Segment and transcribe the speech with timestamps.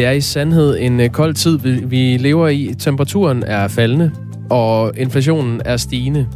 [0.00, 2.74] Det er i sandhed en øh, kold tid, vi lever i.
[2.78, 4.10] Temperaturen er faldende,
[4.50, 6.28] og inflationen er stigende.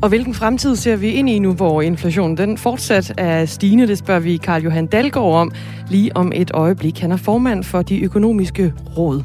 [0.00, 3.86] Og hvilken fremtid ser vi ind i nu, hvor inflationen den fortsat er stigende?
[3.86, 5.52] Det spørger vi Karl Johan Dalgaard om
[5.90, 6.98] lige om et øjeblik.
[6.98, 9.22] Han er formand for de økonomiske råd.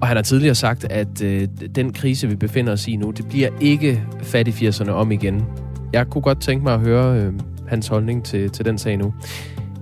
[0.00, 3.28] Og han har tidligere sagt, at øh, den krise, vi befinder os i nu, det
[3.28, 5.44] bliver ikke fattig-80'erne om igen.
[5.92, 7.32] Jeg kunne godt tænke mig at høre øh,
[7.68, 9.14] hans holdning til, til den sag nu.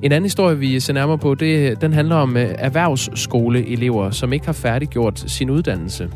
[0.05, 4.47] En anden historie, vi ser nærmere på, det, den handler om øh, erhvervsskoleelever, som ikke
[4.47, 6.11] har færdiggjort sin uddannelse.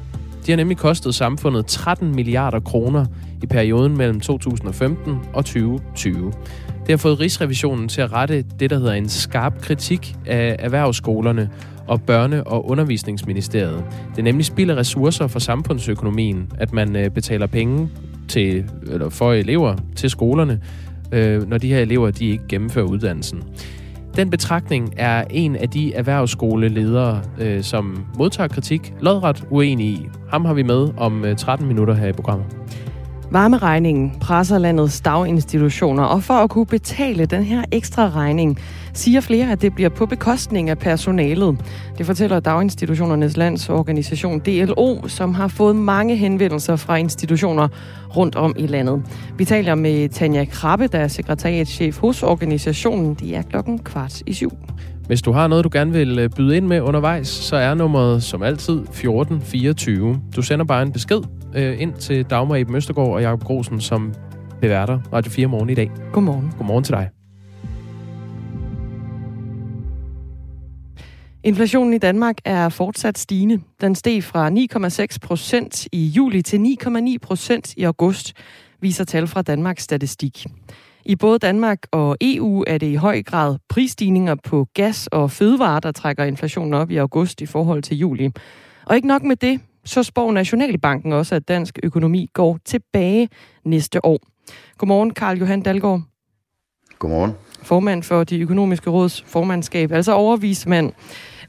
[0.47, 3.07] De har nemlig kostet samfundet 13 milliarder kroner
[3.43, 6.33] i perioden mellem 2015 og 2020.
[6.81, 11.51] Det har fået Rigsrevisionen til at rette det, der hedder en skarp kritik af erhvervsskolerne
[11.87, 13.85] og Børne- og Undervisningsministeriet.
[14.11, 17.89] Det er nemlig spild af ressourcer for samfundsøkonomien, at man øh, betaler penge
[18.29, 20.61] til, eller for elever til skolerne,
[21.13, 23.43] øh, når de her elever de ikke gennemfører uddannelsen.
[24.19, 30.09] Den betragtning er en af de erhvervsskoleledere, øh, som modtager kritik, lodret uenig i.
[30.31, 32.47] Ham har vi med om øh, 13 minutter her i programmet.
[33.31, 38.59] Varmeregningen presser landets daginstitutioner, og for at kunne betale den her ekstra regning,
[38.93, 41.61] siger flere, at det bliver på bekostning af personalet.
[41.99, 47.69] Det fortæller Daginstitutionernes Landsorganisation DLO, som har fået mange henvendelser fra institutioner
[48.17, 49.03] rundt om i landet.
[49.37, 53.15] Vi taler med Tanja Krabbe, der er sekretariatschef hos organisationen.
[53.15, 54.53] De er klokken kvart i syv.
[55.09, 58.23] Hvis du har noget, du gerne vil øh, byde ind med undervejs, så er nummeret
[58.23, 60.21] som altid 1424.
[60.37, 61.21] Du sender bare en besked
[61.55, 64.15] øh, ind til Dagmar Eben Østergaard og Jacob Grosen, som
[64.61, 65.91] beværter Radio 4 morgen i dag.
[66.13, 66.53] Godmorgen.
[66.59, 67.11] Godmorgen til dig.
[71.45, 73.61] Inflationen i Danmark er fortsat stigende.
[73.81, 78.33] Den steg fra 9,6 procent i juli til 9,9 procent i august,
[78.81, 80.47] viser tal fra Danmarks Statistik.
[81.09, 85.81] I både Danmark og EU er det i høj grad prisstigninger på gas og fødevarer,
[85.81, 88.31] der trækker inflationen op i august i forhold til juli.
[88.87, 93.29] Og ikke nok med det, så spår Nationalbanken også, at dansk økonomi går tilbage
[93.65, 94.19] næste år.
[94.79, 96.03] Godmorgen, Karl Johan Dalgaard.
[96.99, 97.33] Godmorgen.
[97.63, 100.93] Formand for de økonomiske råds formandskab, altså overvismand.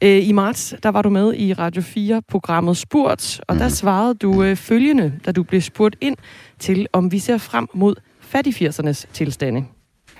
[0.03, 3.69] Øh, I marts, der var du med i Radio 4-programmet Spurt, og der mhm.
[3.69, 6.17] svarede du øh, følgende, da du blev spurgt ind
[6.59, 7.95] til, om vi ser frem mod
[8.35, 9.65] fattig-80'ernes tilstande.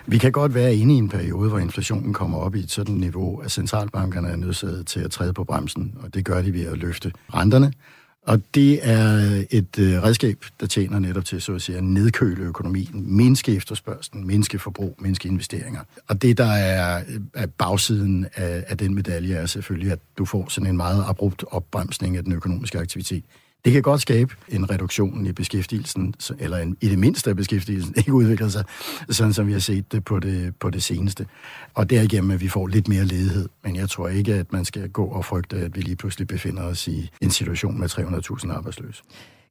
[0.06, 2.96] Vi kan godt være inde i en periode, hvor inflationen kommer op i et sådan
[2.96, 6.66] niveau, at centralbankerne er nødsaget til at træde på bremsen, og det gør de ved
[6.66, 7.74] at løfte renterne.
[8.22, 12.44] Og det er et øh, redskab, der tjener netop til så at sige, at nedkøle
[12.44, 15.82] økonomien, mindske efterspørgselen, mindske forbrug, mindske investeringer.
[16.08, 20.26] Og det, der er, øh, er bagsiden af, af den medalje, er selvfølgelig, at du
[20.26, 23.24] får sådan en meget abrupt opbremsning af den økonomiske aktivitet.
[23.66, 27.94] Det kan godt skabe en reduktion i beskæftigelsen, eller en, i det mindste af beskæftigelsen
[27.98, 28.64] ikke udvikler sig,
[29.10, 31.26] sådan som vi har set det på det, på det seneste.
[31.74, 33.50] Og derigennem, at vi får lidt mere ledighed.
[33.64, 36.64] Men jeg tror ikke, at man skal gå og frygte, at vi lige pludselig befinder
[36.64, 39.04] os i en situation med 300.000 arbejdsløse.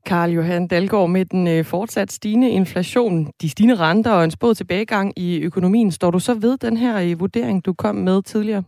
[0.06, 4.56] Karl Johan Dalgaard, med den øh, fortsat stigende inflation, de stigende renter og en spået
[4.56, 8.62] tilbagegang i økonomien, står du så ved den her øh, vurdering, du kom med tidligere?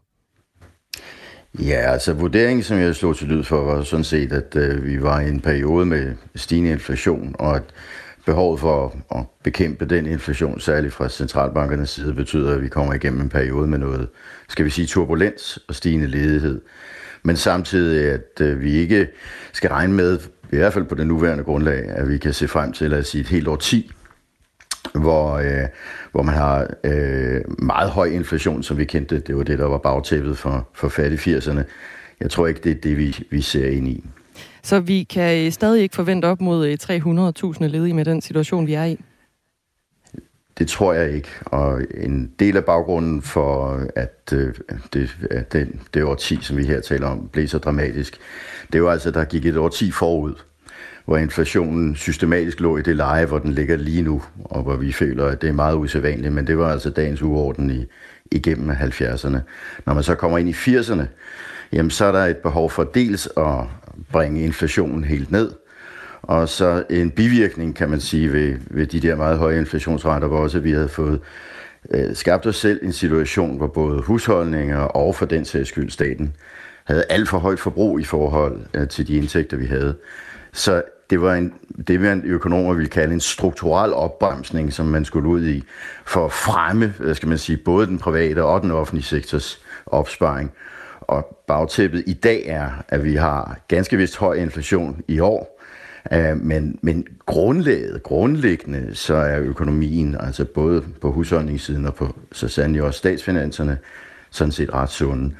[1.58, 5.02] Ja, altså vurderingen, som jeg slog til lyd for, var sådan set, at øh, vi
[5.02, 7.62] var i en periode med stigende inflation, og at
[8.26, 13.20] behovet for at bekæmpe den inflation, særligt fra centralbankernes side, betyder, at vi kommer igennem
[13.20, 14.08] en periode med noget,
[14.48, 16.60] skal vi sige, turbulens og stigende ledighed.
[17.22, 19.08] Men samtidig, at øh, vi ikke
[19.52, 20.18] skal regne med,
[20.52, 23.20] i hvert fald på det nuværende grundlag, at vi kan se frem til, at sige,
[23.20, 23.92] et helt år 10,
[24.94, 25.68] hvor, øh,
[26.12, 29.20] hvor man har øh, meget høj inflation, som vi kendte.
[29.20, 31.62] Det var det, der var bagtæppet for, for fattige 80'erne.
[32.20, 34.04] Jeg tror ikke, det er det, vi, vi ser ind i.
[34.62, 36.76] Så vi kan stadig ikke forvente op mod
[37.60, 39.00] 300.000 ledige med den situation, vi er i?
[40.58, 41.28] Det tror jeg ikke.
[41.46, 44.54] Og en del af baggrunden for, at øh,
[44.92, 45.16] det,
[45.52, 48.18] det, det årti, som vi her taler om, blev så dramatisk,
[48.72, 50.34] det var altså, at der gik et årti forud
[51.10, 54.92] hvor inflationen systematisk lå i det leje, hvor den ligger lige nu, og hvor vi
[54.92, 57.86] føler, at det er meget usædvanligt, men det var altså dagens uorden i,
[58.30, 59.38] igennem 70'erne.
[59.86, 61.02] Når man så kommer ind i 80'erne,
[61.72, 63.58] jamen så er der et behov for dels at
[64.12, 65.50] bringe inflationen helt ned,
[66.22, 70.38] og så en bivirkning, kan man sige, ved, ved de der meget høje inflationsrater, hvor
[70.38, 71.20] også vi havde fået
[71.90, 76.32] øh, skabt os selv en situation, hvor både husholdninger og for den sags skyld staten
[76.84, 79.96] havde alt for højt forbrug i forhold øh, til de indtægter, vi havde.
[80.52, 81.52] Så det var en,
[81.88, 85.64] det man økonomer ville kalde en strukturel opbremsning, som man skulle ud i
[86.04, 90.52] for at fremme, skal man sige, både den private og den offentlige sektors opsparing.
[91.00, 95.60] Og bagtæppet i dag er, at vi har ganske vist høj inflation i år,
[96.12, 102.48] øh, men, men grundlaget, grundlæggende, så er økonomien, altså både på husholdningssiden og på så
[102.48, 103.78] sandelig også statsfinanserne,
[104.30, 105.34] sådan set ret sunde.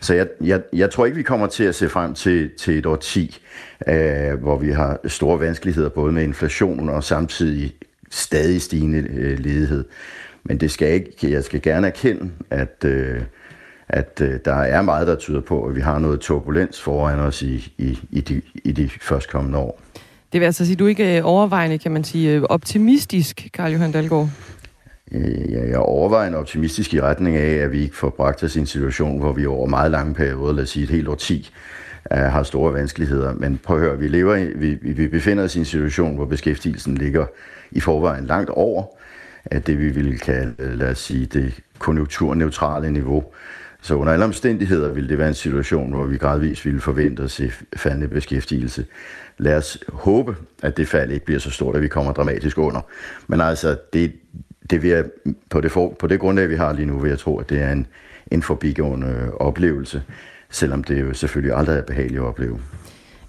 [0.00, 2.86] Så jeg, jeg, jeg tror ikke, vi kommer til at se frem til, til et
[2.86, 3.42] år 10,
[3.88, 7.72] øh, hvor vi har store vanskeligheder både med inflation og samtidig
[8.10, 9.84] stadig stigende øh, ledighed.
[10.44, 13.22] Men det skal ikke, jeg skal gerne erkende, at, øh,
[13.88, 17.42] at øh, der er meget, der tyder på, at vi har noget turbulens foran os
[17.42, 19.80] i, i, i, de, i de førstkommende år.
[20.32, 23.72] Det vil altså sige, at du ikke er overvejende, kan man sige, øh, optimistisk, Karl
[23.72, 24.28] Johan Dalgaard?
[25.12, 28.60] Øh, jeg er overvejende optimistisk i retning af, at vi ikke får bragt os i
[28.60, 31.52] en situation, hvor vi over meget lange perioder, lad os sige et helt årti, 10,
[32.10, 33.34] har store vanskeligheder.
[33.34, 36.24] Men prøv at høre, vi, lever i, vi, vi befinder os i en situation, hvor
[36.24, 37.26] beskæftigelsen ligger
[37.70, 38.84] i forvejen langt over
[39.44, 43.24] at det, vi ville kalde, lad os sige, det konjunkturneutrale niveau.
[43.82, 47.30] Så under alle omstændigheder ville det være en situation, hvor vi gradvist ville forvente at
[47.30, 48.86] se faldende beskæftigelse.
[49.38, 52.80] Lad os håbe, at det fald ikke bliver så stort, at vi kommer dramatisk under.
[53.26, 54.12] Men altså, det,
[54.70, 55.04] det vil jeg,
[55.50, 57.62] på, det for, på det grundlag, vi har lige nu, vil jeg tro, at det
[57.62, 57.86] er en,
[58.30, 60.02] en forbigående øh, oplevelse,
[60.50, 62.60] selvom det jo selvfølgelig aldrig er behageligt at opleve.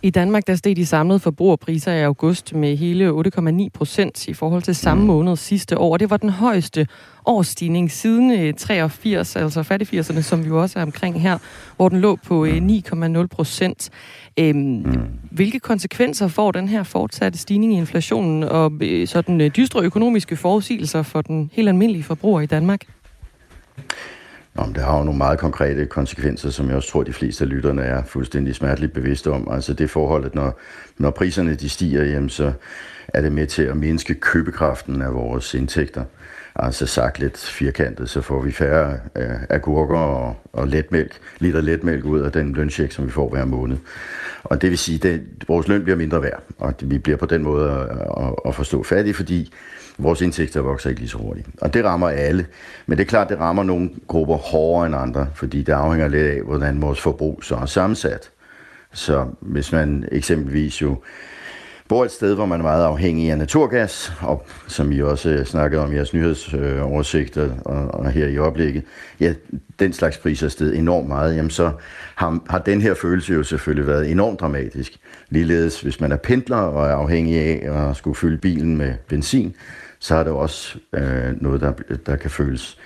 [0.03, 4.61] I Danmark der steg de samlede forbrugerpriser i august med hele 8,9 procent i forhold
[4.61, 5.07] til samme mm.
[5.07, 5.97] måned sidste år.
[5.97, 6.87] Det var den højeste
[7.25, 11.37] årsstigning siden 83, øh, altså fattigfirserne, som vi jo også er omkring her,
[11.75, 13.89] hvor den lå på 9,0 øh, procent.
[14.39, 14.83] Øhm, mm.
[15.31, 21.03] Hvilke konsekvenser får den her fortsatte stigning i inflationen og øh, sådan dystre økonomiske forudsigelser
[21.03, 22.81] for den helt almindelige forbruger i Danmark?
[24.53, 27.49] Nå, det har jo nogle meget konkrete konsekvenser, som jeg også tror, de fleste af
[27.49, 29.47] lytterne er fuldstændig smerteligt bevidste om.
[29.51, 30.59] Altså det forhold, at når,
[30.97, 32.53] når priserne de stiger, jamen, så
[33.07, 36.03] er det med til at mindske købekraften af vores indtægter.
[36.55, 42.05] Altså sagt lidt firkantet, så får vi færre øh, agurker og, og letmælk, liter letmælk
[42.05, 43.77] ud af den lønsjek, som vi får hver måned.
[44.43, 47.43] Og det vil sige, at vores løn bliver mindre værd, og vi bliver på den
[47.43, 47.89] måde at,
[48.25, 49.53] at, at forstå fattige, fordi
[49.97, 51.47] vores indtægter vokser ikke lige så hurtigt.
[51.61, 52.45] Og det rammer alle.
[52.85, 56.27] Men det er klart, det rammer nogle grupper hårdere end andre, fordi det afhænger lidt
[56.27, 58.29] af, hvordan vores forbrug så er sammensat.
[58.93, 60.97] Så hvis man eksempelvis jo
[61.91, 65.45] bor et sted, hvor man er meget afhængig af naturgas, og som I også øh,
[65.45, 68.83] snakkede om i jeres nyhedsoversigter øh, og, og her i oplægget,
[69.19, 69.33] ja,
[69.79, 71.71] den slags priser er steget enormt meget, jamen så
[72.15, 74.97] har, har den her følelse jo selvfølgelig været enormt dramatisk.
[75.29, 79.55] Ligeledes, hvis man er pendler og er afhængig af at skulle fylde bilen med benzin,
[79.99, 81.71] så er det også øh, noget, der,
[82.05, 82.77] der kan føles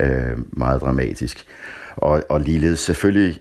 [0.00, 1.44] øh, meget dramatisk.
[1.96, 3.40] Og, og ligeledes selvfølgelig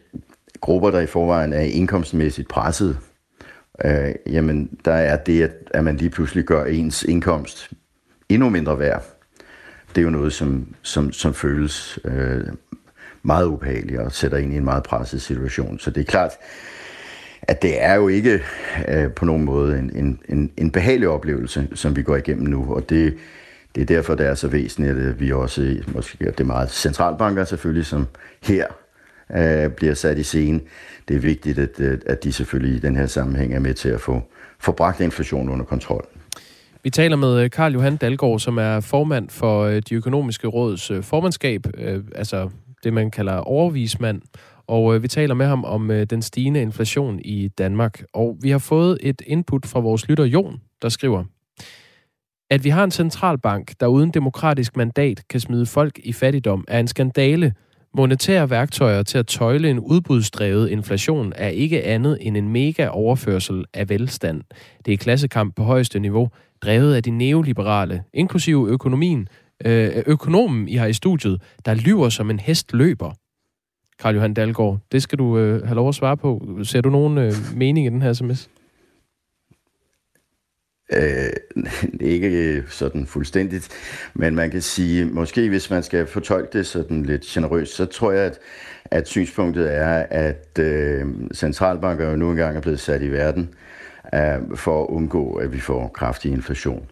[0.61, 2.97] grupper, der i forvejen er indkomstmæssigt presset,
[3.85, 7.69] øh, jamen der er det, at, at man lige pludselig gør ens indkomst
[8.29, 9.03] endnu mindre værd.
[9.89, 12.43] Det er jo noget, som, som, som føles øh,
[13.23, 15.79] meget ubehageligt og sætter ind i en meget presset situation.
[15.79, 16.31] Så det er klart,
[17.41, 18.41] at det er jo ikke
[18.87, 22.73] øh, på nogen måde en, en, en, en behagelig oplevelse, som vi går igennem nu,
[22.73, 23.17] og det,
[23.75, 27.43] det er derfor, det er så væsentligt, at vi også, måske det er meget centralbanker
[27.43, 28.07] selvfølgelig, som
[28.43, 28.65] her
[29.35, 30.59] øh, bliver sat i scene.
[31.07, 33.89] Det er vigtigt, at, øh, at de selvfølgelig i den her sammenhæng er med til
[33.89, 34.21] at få,
[34.59, 36.05] få bragt inflationen under kontrol.
[36.83, 40.91] Vi taler med øh, Karl Johan Dalgaard, som er formand for øh, de økonomiske råds
[41.01, 41.67] formandskab,
[42.15, 42.49] altså
[42.83, 44.21] det man kalder overvismand,
[44.69, 48.03] og øh, vi taler med ham om øh, den stigende inflation i Danmark.
[48.13, 51.23] Og vi har fået et input fra vores lytter Jon, der skriver,
[52.49, 56.79] at vi har en centralbank, der uden demokratisk mandat kan smide folk i fattigdom, er
[56.79, 57.53] en skandale.
[57.93, 63.65] Monetære værktøjer til at tøjle en udbudsdrevet inflation er ikke andet end en mega overførsel
[63.73, 64.41] af velstand.
[64.85, 66.29] Det er klassekamp på højeste niveau,
[66.61, 69.27] drevet af de neoliberale, inklusive økonomien,
[69.65, 73.11] øh, økonomen, I har i studiet, der lyver som en hest løber.
[73.99, 74.79] Karl Johan Dalgaard.
[74.91, 76.57] Det skal du øh, have lov at svare på.
[76.63, 78.49] Ser du nogen øh, mening i den her sms?
[80.93, 81.29] Øh,
[82.13, 83.69] ikke øh, sådan fuldstændigt,
[84.13, 88.11] men man kan sige, måske hvis man skal fortolke det sådan lidt generøst, så tror
[88.11, 88.39] jeg, at,
[88.85, 93.49] at synspunktet er, at øh, centralbanker jo nu engang er blevet sat i verden
[94.13, 96.87] øh, for at undgå, at vi får kraftig inflation.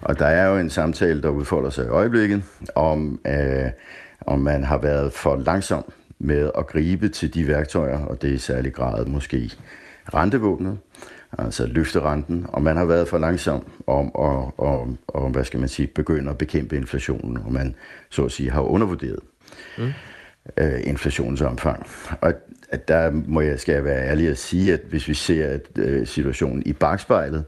[0.00, 2.42] Og der er jo en samtale, der udfolder sig i øjeblikket,
[2.74, 3.70] om, øh,
[4.26, 8.34] om man har været for langsom med at gribe til de værktøjer, og det er
[8.34, 9.52] i særlig grad måske
[10.14, 10.78] rentevåbnet,
[11.38, 15.68] altså løfterenten, og man har været for langsom om at, og, og, hvad skal man
[15.68, 17.74] sige, begynde at bekæmpe inflationen, og man
[18.10, 19.20] så at sige har undervurderet
[19.78, 19.92] mm.
[20.56, 21.86] øh, inflationens omfang.
[22.20, 22.32] Og
[22.68, 25.60] at der må jeg, skal jeg være ærlig at sige, at hvis vi ser at,
[25.78, 27.44] øh, situationen i bagspejlet,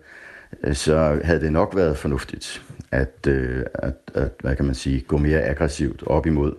[0.64, 5.00] øh, så havde det nok været fornuftigt at, øh, at, at, hvad kan man sige,
[5.00, 6.54] gå mere aggressivt op imod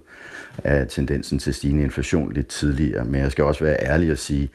[0.64, 3.06] af tendensen til stigende inflation lidt tidligere.
[3.06, 4.50] Men jeg skal også være ærlig og sige,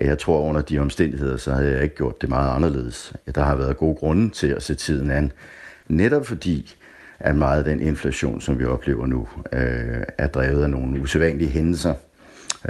[0.00, 3.12] at jeg tror under de omstændigheder, så havde jeg ikke gjort det meget anderledes.
[3.34, 5.32] Der har været gode grunde til at se tiden an.
[5.88, 6.76] Netop fordi,
[7.18, 11.50] at meget af den inflation, som vi oplever nu, øh, er drevet af nogle usædvanlige
[11.50, 11.94] hændelser.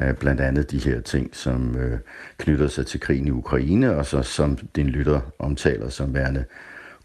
[0.02, 1.99] Øh, blandt andet de her ting, som øh,
[2.38, 6.44] knytter sig til krigen i Ukraine, og så som din lytter omtaler som værende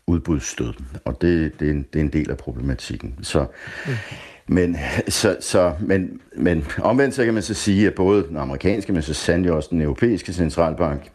[0.07, 0.73] udbudsstød.
[1.05, 3.19] Og det, det, er, en, det er en del af problematikken.
[3.21, 3.39] Så,
[3.83, 8.37] Okay men, så, så, men, men omvendt så kan man så sige, at både den
[8.37, 11.11] amerikanske, men så sandelig også den europæiske centralbank,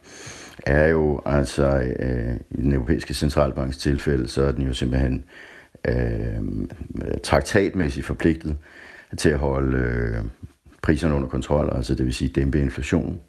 [0.67, 1.67] er jo altså
[1.99, 5.25] øh, i den europæiske centralbanks tilfælde, så er den jo simpelthen
[5.89, 6.41] øh,
[7.23, 8.57] traktatmæssigt forpligtet
[9.17, 10.25] til at holde øh,
[10.83, 13.21] priserne under kontrol, altså det vil sige dæmpe inflationen.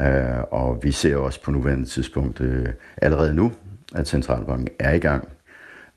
[0.00, 2.66] Øh, og vi ser også på nuværende tidspunkt øh,
[2.96, 3.52] allerede nu,
[3.94, 5.28] at centralbanken er i gang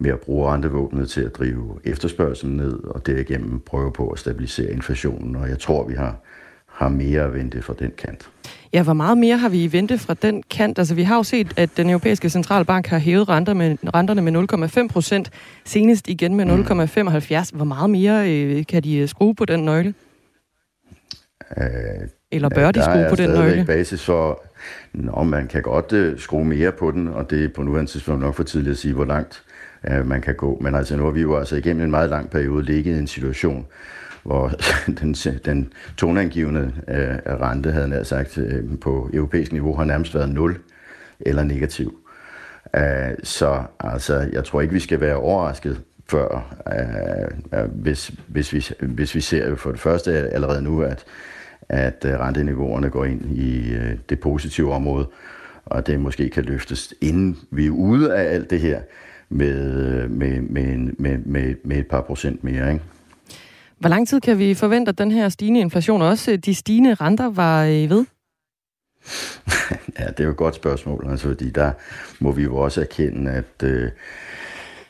[0.01, 4.72] med at bruge rentevåbnet til at drive efterspørgselen ned, og derigennem prøve på at stabilisere
[4.72, 5.36] inflationen.
[5.36, 6.15] Og jeg tror, vi har,
[6.67, 8.29] har mere at vente fra den kant.
[8.74, 10.79] Ja, hvor meget mere har vi i vente fra den kant?
[10.79, 14.84] Altså, vi har jo set, at den europæiske centralbank har hævet renter med, renterne med
[14.84, 15.31] 0,5 procent,
[15.65, 17.51] senest igen med 0,75.
[17.51, 17.58] Mm.
[17.58, 19.93] Hvor meget mere øh, kan de øh, skrue på den nøgle?
[21.58, 21.65] Øh,
[22.31, 23.62] Eller bør de skrue på den nøgle?
[23.62, 24.43] Er basis for,
[24.93, 28.22] Nå, man kan godt uh, skrue mere på den, og det er på nuværende tidspunkt
[28.22, 29.43] nok for tidligt at sige, hvor langt
[29.90, 30.58] uh, man kan gå.
[30.62, 33.08] Men altså nu har vi jo altså igennem en meget lang periode ligget i en
[33.08, 33.68] situation,
[34.24, 34.52] hvor
[35.02, 35.14] den,
[35.46, 40.58] den toneangivende øh, rente, havde nær sagt, øh, på europæisk niveau har nærmest været 0
[41.20, 41.98] eller negativ.
[42.78, 42.82] Uh,
[43.24, 46.56] så altså, jeg tror ikke, vi skal være overrasket før,
[47.54, 51.06] øh, øh hvis, hvis, vi, hvis vi ser for det første allerede nu, at
[51.72, 55.08] at renteniveauerne går ind i øh, det positive område,
[55.66, 58.82] og det måske kan løftes, inden vi er ude af alt det her,
[59.32, 62.74] med, øh, med, med, med, med, med et par procent mere.
[62.74, 62.86] Ikke?
[63.80, 66.94] Hvor lang tid kan vi forvente, at den her stigende inflation, og også de stigende
[66.94, 68.06] renter, var ved?
[70.00, 71.72] ja, det er jo et godt spørgsmål, altså, fordi der
[72.20, 73.90] må vi jo også erkende, at øh,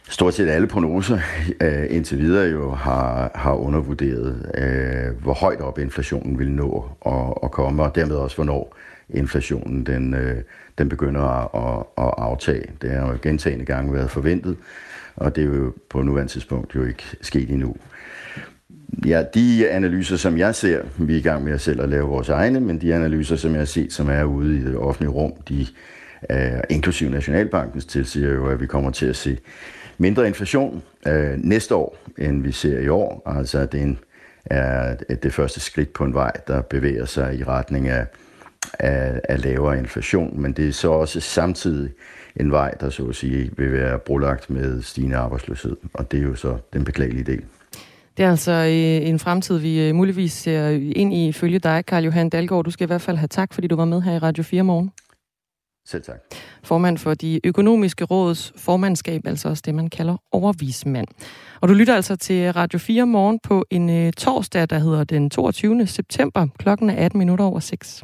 [0.10, 1.20] stort set alle prognoser
[1.62, 7.34] øh, indtil videre jo har, har undervurderet, øh, hvor højt op inflationen vil nå at,
[7.44, 8.76] at komme, og dermed også, hvornår
[9.14, 10.38] inflationen den, øh,
[10.78, 12.66] den begynder at, at, at aftage.
[12.82, 14.58] Det har jo gentagende gange været forventet,
[15.16, 17.76] og det er jo på nuværende tidspunkt jo ikke sket endnu.
[19.06, 22.08] Ja, de analyser, som jeg ser, vi er i gang med at selv at lave
[22.08, 25.12] vores egne, men de analyser, som jeg har set, som er ude i det offentlige
[25.12, 25.68] rum, de,
[26.30, 29.38] øh, inklusive Nationalbankens, tilsiger jo, at vi kommer til at se
[29.98, 33.22] mindre inflation øh, næste år, end vi ser i år.
[33.26, 34.00] Altså det er, en,
[34.46, 38.06] er det første skridt på en vej, der bevæger sig i retning af,
[38.80, 41.90] af, af lavere inflation, men det er så også samtidig
[42.36, 46.24] en vej, der så at sige vil være brolagt med stigende arbejdsløshed, og det er
[46.24, 47.44] jo så den beklagelige del.
[48.18, 52.04] Det er altså øh, en fremtid, vi øh, muligvis ser ind i følge dig, Karl
[52.04, 52.64] Johan Dalgaard.
[52.66, 54.64] Du skal i hvert fald have tak, fordi du var med her i Radio 4
[54.64, 54.92] morgen.
[55.86, 56.20] Selv tak.
[56.64, 61.08] Formand for de økonomiske råds formandskab, altså også det, man kalder overvismand.
[61.62, 65.30] Og du lytter altså til Radio 4 morgen på en uh, torsdag, der hedder den
[65.30, 65.88] 22.
[65.88, 66.48] september.
[66.60, 68.04] Klokken er 18 minutter over 6.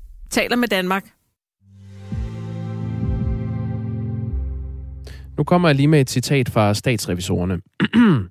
[0.31, 1.05] taler med Danmark.
[5.37, 7.61] Nu kommer jeg lige med et citat fra statsrevisorerne.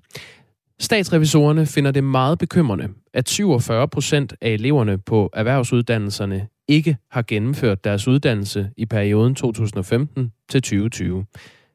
[0.79, 7.83] Statsrevisorerne finder det meget bekymrende, at 47 procent af eleverne på erhvervsuddannelserne ikke har gennemført
[7.83, 11.25] deres uddannelse i perioden 2015 til 2020.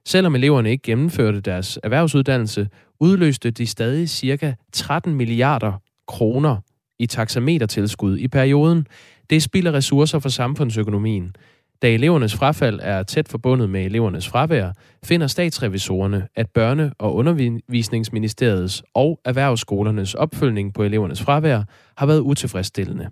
[0.06, 2.68] Selvom eleverne ikke gennemførte deres erhvervsuddannelse,
[3.00, 4.54] udløste de stadig ca.
[4.72, 5.72] 13 milliarder
[6.06, 6.56] kroner
[6.98, 8.86] i taxametertilskud i perioden.
[9.30, 11.36] Det spilder ressourcer for samfundsøkonomien.
[11.82, 14.72] Da elevernes frafald er tæt forbundet med elevernes fravær,
[15.04, 21.62] finder statsrevisorerne, at Børne- og Undervisningsministeriets og erhvervsskolernes opfølgning på elevernes fravær
[21.96, 23.08] har været utilfredsstillende.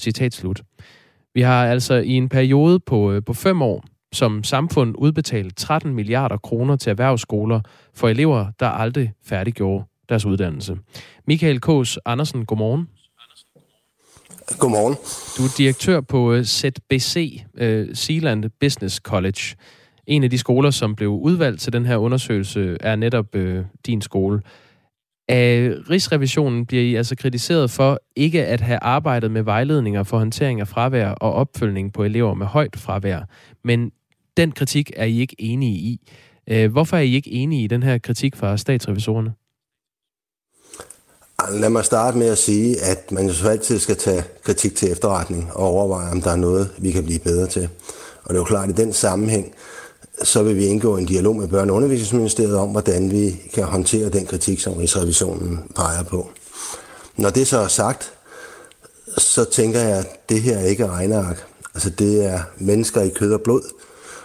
[0.00, 0.62] Citat slut.
[1.34, 5.94] Vi har altså i en periode på, øh, på fem år som samfund udbetalt 13
[5.94, 7.60] milliarder kroner til erhvervsskoler
[7.94, 10.76] for elever, der aldrig færdiggjorde deres uddannelse.
[11.26, 12.88] Michael Kås Andersen, godmorgen.
[14.58, 14.96] Godmorgen.
[15.38, 19.56] Du er direktør på øh, ZBC, Sealand øh, Zealand Business College.
[20.06, 24.02] En af de skoler, som blev udvalgt til den her undersøgelse, er netop øh, din
[24.02, 24.40] skole.
[25.28, 30.60] Af Rigsrevisionen bliver I altså kritiseret for ikke at have arbejdet med vejledninger for håndtering
[30.60, 33.20] af fravær og opfølgning på elever med højt fravær.
[33.64, 33.90] Men
[34.36, 36.00] den kritik er I ikke enige i.
[36.52, 39.32] Uh, hvorfor er I ikke enige i den her kritik fra statsrevisorerne?
[41.50, 45.50] Lad mig starte med at sige, at man jo altid skal tage kritik til efterretning
[45.52, 47.68] og overveje, om der er noget, vi kan blive bedre til.
[48.24, 49.54] Og det er jo klart, at i den sammenhæng,
[50.22, 54.08] så vil vi indgå en dialog med Børne- og Undervisningsministeriet om, hvordan vi kan håndtere
[54.08, 56.30] den kritik, som Rigsrevisionen peger på.
[57.16, 58.12] Når det så er sagt,
[59.18, 61.46] så tænker jeg, at det her ikke er regneark.
[61.74, 63.62] Altså det er mennesker i kød og blod,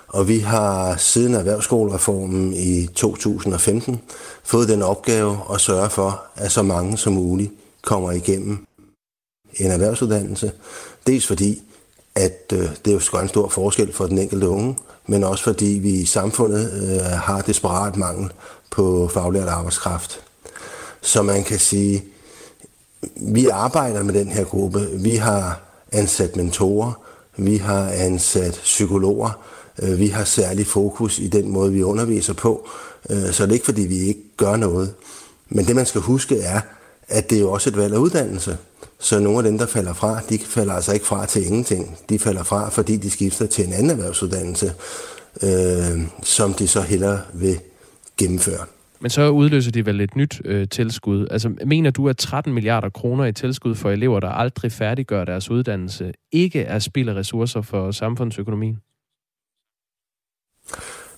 [0.08, 4.02] og vi har siden erhvervsskolereformen i 2015
[4.44, 8.66] fået den opgave at sørge for, at så mange som muligt kommer igennem
[9.56, 10.52] en erhvervsuddannelse.
[11.08, 11.62] Dels fordi,
[12.16, 15.66] at øh, det er jo en stor forskel for den enkelte unge, men også fordi
[15.66, 18.32] vi i samfundet øh, har desperat mangel
[18.72, 20.20] på faglært arbejdskraft.
[21.02, 22.04] Så man kan sige,
[23.16, 24.88] vi arbejder med den her gruppe.
[24.94, 25.62] Vi har
[25.92, 26.92] ansat mentorer,
[27.38, 29.40] vi har ansat psykologer,
[29.84, 32.70] Øh, vi har særlig fokus i den måde, vi underviser på.
[33.10, 34.94] Øh, så det er ikke, fordi vi ikke gør noget.
[35.50, 36.62] Men det, man skal huske, er,
[37.08, 38.58] at det er jo også et valg af uddannelse.
[39.00, 41.98] Så nogle af dem, der falder fra, de falder altså ikke fra til ingenting.
[42.10, 44.74] De falder fra, fordi de skifter til en anden erhvervsuddannelse,
[45.44, 47.60] øh, som de så hellere vil
[48.18, 48.66] gennemføre.
[49.00, 51.28] Men så udløser de vel et nyt øh, tilskud.
[51.32, 55.50] Altså, mener du, at 13 milliarder kroner i tilskud for elever, der aldrig færdiggør deres
[55.50, 58.78] uddannelse, ikke er spild af ressourcer for samfundsøkonomien?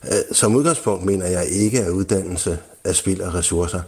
[0.03, 3.81] Øh, som udgangspunkt mener jeg ikke, at uddannelse er spild af ressourcer.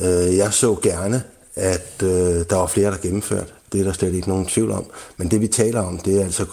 [0.00, 1.22] Øh, jeg så gerne,
[1.54, 2.08] at øh,
[2.50, 3.46] der var flere, der gennemførte.
[3.72, 4.86] Det er der slet ikke nogen tvivl om.
[5.16, 6.46] Men det vi taler om, det er altså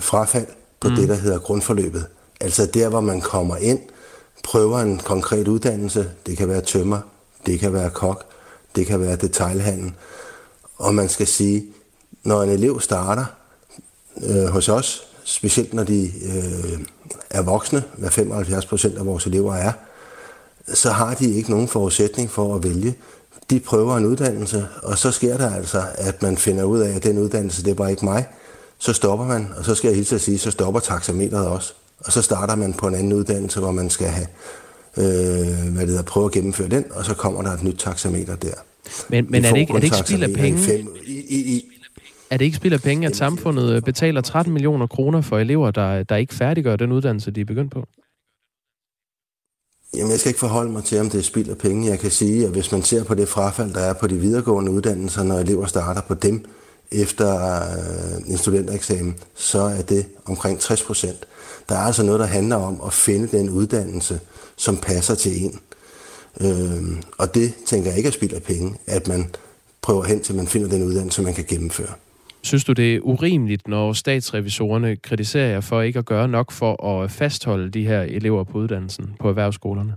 [0.00, 0.46] frafald
[0.80, 0.94] på mm.
[0.94, 2.06] det, der hedder grundforløbet.
[2.40, 3.80] Altså der, hvor man kommer ind,
[4.44, 6.10] prøver en konkret uddannelse.
[6.26, 7.00] Det kan være tømmer,
[7.46, 8.24] det kan være kok,
[8.76, 9.92] det kan være detailhandel.
[10.76, 11.66] Og man skal sige,
[12.24, 13.24] når en elev starter
[14.22, 16.78] øh, hos os, specielt når de øh,
[17.32, 19.72] er voksne, hvad 75 procent af vores elever er,
[20.74, 22.94] så har de ikke nogen forudsætning for at vælge.
[23.50, 27.04] De prøver en uddannelse, og så sker der altså, at man finder ud af, at
[27.04, 28.26] den uddannelse, det var ikke mig.
[28.78, 31.72] Så stopper man, og så skal jeg hilse at sige, så stopper taxameteret også.
[31.98, 34.26] Og så starter man på en anden uddannelse, hvor man skal have,
[34.96, 38.36] øh, hvad det hedder, prøve at gennemføre den, og så kommer der et nyt taxameter
[38.36, 38.54] der.
[39.08, 40.60] Men, men er, det ikke, er det ikke spild af penge?
[40.60, 41.71] I fem, i, i,
[42.32, 45.70] er det ikke spild af penge, at samfundet øh, betaler 13 millioner kroner for elever,
[45.70, 47.84] der, der ikke færdiggør den uddannelse, de er begyndt på?
[49.94, 51.90] Jamen, jeg skal ikke forholde mig til, om det er spild af penge.
[51.90, 54.72] Jeg kan sige, at hvis man ser på det frafald, der er på de videregående
[54.72, 56.44] uddannelser, når elever starter på dem
[56.92, 61.26] efter øh, en studentereksamen, så er det omkring 60 procent.
[61.68, 64.20] Der er altså noget, der handler om at finde den uddannelse,
[64.56, 65.60] som passer til en.
[66.40, 69.30] Øh, og det tænker jeg ikke er spild af penge, at man
[69.82, 71.92] prøver hen til, man finder den uddannelse, man kan gennemføre.
[72.44, 76.86] Synes du, det er urimeligt, når statsrevisorerne kritiserer jer for ikke at gøre nok for
[76.86, 79.94] at fastholde de her elever på uddannelsen på erhvervsskolerne?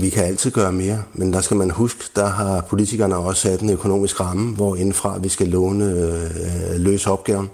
[0.00, 3.60] Vi kan altid gøre mere, men der skal man huske, der har politikerne også sat
[3.60, 7.50] en økonomisk ramme, hvor indenfra vi skal låne øh, løse opgaven.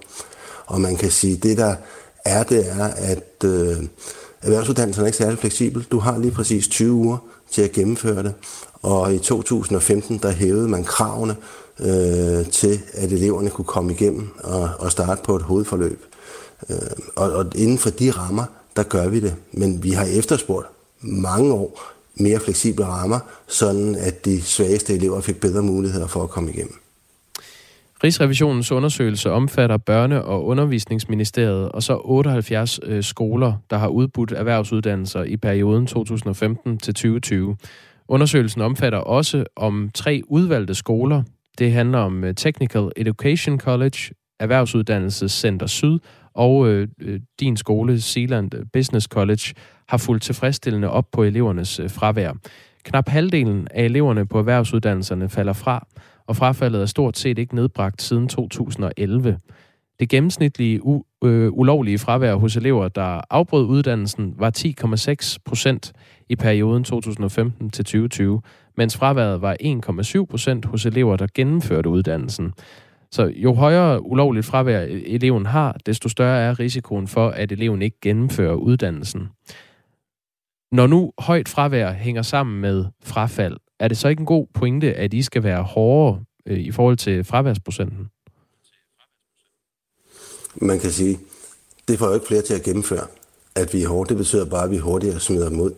[0.66, 1.74] Og man kan sige, det der
[2.24, 3.76] er, det er, at øh,
[4.42, 5.86] erhvervsuddannelsen er ikke særlig fleksibel.
[5.90, 7.18] Du har lige præcis 20 uger
[7.50, 8.34] til at gennemføre det.
[8.82, 11.36] Og i 2015, der hævede man kravene
[11.82, 16.04] øh, til, at eleverne kunne komme igennem og, og starte på et hovedforløb.
[16.70, 16.76] Øh,
[17.16, 18.44] og, og inden for de rammer,
[18.76, 19.34] der gør vi det.
[19.52, 20.66] Men vi har efterspurgt
[21.00, 21.80] mange år
[22.14, 26.74] mere fleksible rammer, sådan at de svageste elever fik bedre muligheder for at komme igennem.
[28.04, 35.22] Rigsrevisionens undersøgelse omfatter børne- og undervisningsministeriet og så 78 øh, skoler, der har udbudt erhvervsuddannelser
[35.22, 37.56] i perioden 2015 til 2020.
[38.08, 41.22] Undersøgelsen omfatter også om tre udvalgte skoler.
[41.60, 45.98] Det handler om øh, Technical Education College, Erhvervsuddannelsescenter Syd
[46.34, 49.54] og øh, øh, din skole, Sealand Business College,
[49.88, 52.32] har fulgt tilfredsstillende op på elevernes øh, fravær.
[52.84, 55.86] Knap halvdelen af eleverne på erhvervsuddannelserne falder fra,
[56.26, 59.38] og frafaldet er stort set ikke nedbragt siden 2011.
[60.00, 65.92] Det gennemsnitlige u- øh, ulovlige fravær hos elever, der afbrød uddannelsen, var 10,6 procent
[66.30, 68.42] i perioden 2015 til 2020,
[68.76, 72.52] mens fraværet var 1,7 procent hos elever, der gennemførte uddannelsen.
[73.12, 77.82] Så jo højere ulovligt fravær e-, eleven har, desto større er risikoen for, at eleven
[77.82, 79.28] ikke gennemfører uddannelsen.
[80.72, 84.94] Når nu højt fravær hænger sammen med frafald, er det så ikke en god pointe,
[84.94, 88.08] at I skal være hårdere øh, i forhold til fraværsprocenten?
[90.54, 91.18] Man kan sige,
[91.88, 93.06] det får jo ikke flere til at gennemføre,
[93.54, 94.08] at vi er hårde.
[94.08, 95.72] Det betyder bare, at vi hurtigere smider dem ud.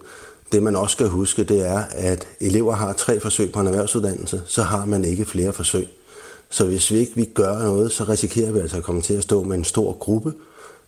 [0.53, 4.43] Det man også skal huske, det er, at elever har tre forsøg på en erhvervsuddannelse,
[4.47, 5.87] så har man ikke flere forsøg.
[6.51, 9.23] Så hvis vi ikke vi gør noget, så risikerer vi altså at komme til at
[9.23, 10.33] stå med en stor gruppe,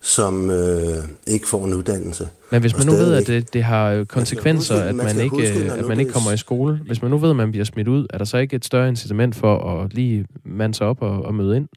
[0.00, 2.28] som øh, ikke får en uddannelse.
[2.50, 5.36] Men hvis man nu ved, at det, det har konsekvenser, huske, at man, man ikke,
[5.36, 7.88] huske, at man ikke kommer i skole, hvis man nu ved, at man bliver smidt
[7.88, 11.22] ud, er der så ikke et større incitament for at lige mande sig op og,
[11.22, 11.68] og møde ind?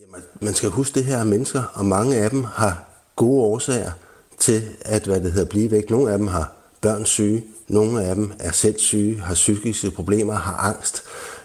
[0.00, 2.84] Jamen, man skal huske, det her er mennesker, og mange af dem har
[3.16, 3.90] gode årsager
[4.38, 5.90] til at hvad det hedder, blive væk.
[5.90, 10.34] Nogle af dem har børn syge, nogle af dem er selv syge, har psykiske problemer,
[10.34, 11.02] har angst.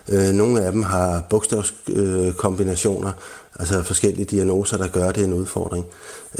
[0.10, 3.12] Øh, nogle af dem har bogstavskombinationer,
[3.60, 5.86] altså forskellige diagnoser, der gør det en udfordring.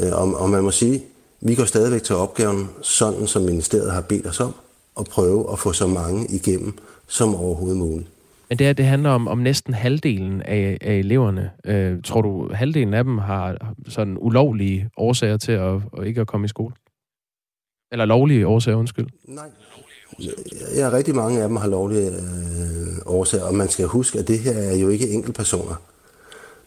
[0.00, 1.04] Øh, og, og man må sige,
[1.40, 4.54] vi går stadigvæk til opgaven, sådan som ministeriet har bedt os om,
[5.00, 6.72] at prøve at få så mange igennem
[7.06, 8.08] som overhovedet muligt.
[8.48, 11.50] Men det her, det handler om, om næsten halvdelen af, af eleverne.
[11.64, 16.26] Øh, tror du, halvdelen af dem har sådan ulovlige årsager til at, at ikke at
[16.26, 16.74] komme i skole?
[17.92, 19.06] Eller lovlige årsager, undskyld.
[19.24, 19.50] Nej.
[20.76, 24.38] Ja, rigtig mange af dem har lovlige øh, årsager, og man skal huske, at det
[24.38, 25.74] her er jo ikke enkeltpersoner.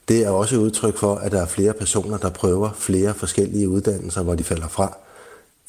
[0.08, 3.70] Det er også et udtryk for, at der er flere personer, der prøver flere forskellige
[3.70, 4.98] uddannelser, hvor de falder fra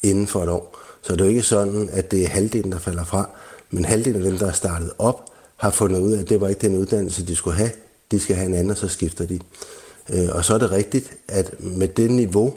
[0.03, 0.79] inden for et år.
[1.01, 3.29] Så det er jo ikke sådan, at det er halvdelen, der falder fra,
[3.69, 5.25] men halvdelen af dem, der er startet op,
[5.59, 7.71] har fundet ud af, at det var ikke den uddannelse, de skulle have.
[8.11, 9.39] De skal have en anden, og så skifter de.
[10.09, 12.53] Øh, og så er det rigtigt, at med det niveau,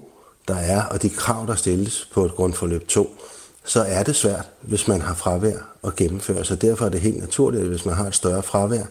[0.48, 3.16] der er, og de krav, der stilles på et grundforløb 2,
[3.64, 6.44] så er det svært, hvis man har fravær at gennemføre.
[6.44, 8.84] Så derfor er det helt naturligt, at hvis man har et større fravær,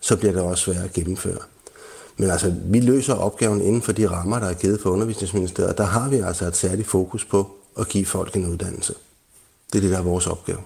[0.00, 1.38] så bliver det også svært at gennemføre.
[2.16, 5.78] Men altså, vi løser opgaven inden for de rammer, der er givet for undervisningsministeriet.
[5.78, 8.94] Der har vi altså et særligt fokus på at give folk en uddannelse.
[9.72, 10.58] Det er det, der er vores opgave.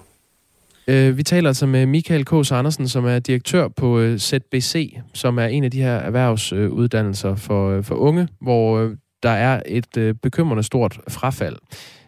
[0.87, 2.33] Øh, vi taler altså med Michael K.
[2.51, 7.69] Andersen, som er direktør på øh, ZBC, som er en af de her erhvervsuddannelser for,
[7.69, 8.91] øh, for unge, hvor
[9.23, 11.55] der er et bekymrende stort frafald.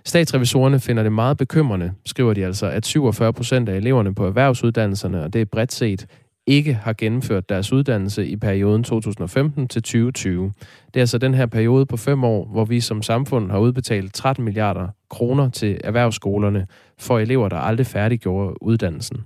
[0.05, 5.23] Statsrevisorerne finder det meget bekymrende, skriver de altså, at 47 procent af eleverne på erhvervsuddannelserne,
[5.23, 6.05] og det er bredt set,
[6.47, 10.53] ikke har gennemført deres uddannelse i perioden 2015 til 2020.
[10.87, 14.13] Det er altså den her periode på fem år, hvor vi som samfund har udbetalt
[14.13, 16.67] 13 milliarder kroner til erhvervsskolerne
[16.99, 19.17] for elever, der aldrig færdiggjorde uddannelsen.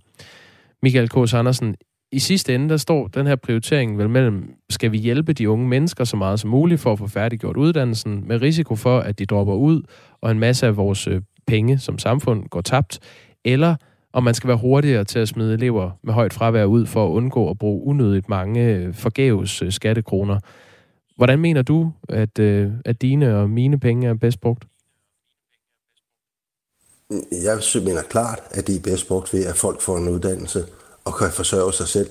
[0.83, 1.33] Michael K.
[1.33, 1.75] Andersen,
[2.11, 5.67] i sidste ende, der står den her prioritering vel mellem, skal vi hjælpe de unge
[5.67, 9.25] mennesker så meget som muligt for at få færdiggjort uddannelsen, med risiko for, at de
[9.25, 9.81] dropper ud,
[10.21, 12.99] og en masse af vores øh, penge som samfund går tabt,
[13.45, 13.75] eller
[14.13, 17.11] om man skal være hurtigere til at smide elever med højt fravær ud for at
[17.11, 20.39] undgå at bruge unødigt mange øh, forgæves øh, skattekroner.
[21.15, 24.65] Hvordan mener du, at, øh, at dine og mine penge er bedst brugt?
[27.31, 30.65] Jeg mener klart, at de er bedst brugt ved, at folk får en uddannelse
[31.05, 32.09] og kan forsørge sig selv.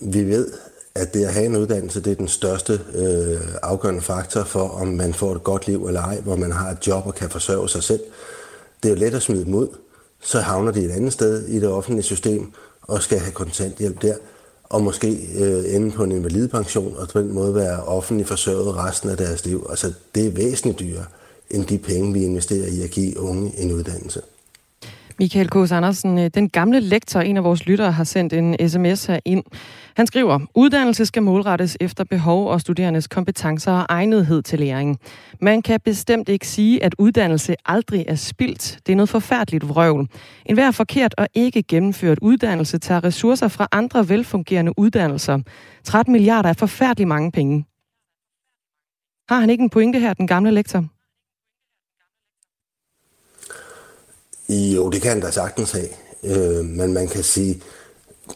[0.00, 0.52] Vi ved,
[0.94, 4.88] at det at have en uddannelse, det er den største øh, afgørende faktor for, om
[4.88, 7.68] man får et godt liv eller ej, hvor man har et job og kan forsørge
[7.68, 8.00] sig selv.
[8.82, 9.68] Det er jo let at smide dem ud.
[10.22, 12.52] Så havner de et andet sted i det offentlige system
[12.82, 14.14] og skal have kontanthjælp der,
[14.64, 19.10] og måske øh, ende på en invalidepension og på den måde være offentlig forsørget resten
[19.10, 19.66] af deres liv.
[19.70, 21.04] Altså, det er væsentligt dyrere
[21.50, 24.20] end de penge, vi investerer i at give unge en uddannelse.
[25.18, 25.56] Michael K.
[25.56, 29.44] Andersen, øh, den gamle lektor, en af vores lyttere, har sendt en sms her ind.
[29.96, 34.98] Han skriver, uddannelse skal målrettes efter behov og studerendes kompetencer og egnethed til læring.
[35.40, 38.78] Man kan bestemt ikke sige, at uddannelse aldrig er spildt.
[38.86, 40.08] Det er noget forfærdeligt vrøvl.
[40.46, 45.38] En hver forkert og ikke gennemført uddannelse tager ressourcer fra andre velfungerende uddannelser.
[45.84, 47.66] 13 milliarder er forfærdelig mange penge.
[49.28, 50.84] Har han ikke en pointe her, den gamle lektor?
[54.48, 55.88] Jo, det kan han da sagtens have.
[56.24, 57.62] Øh, men man kan sige,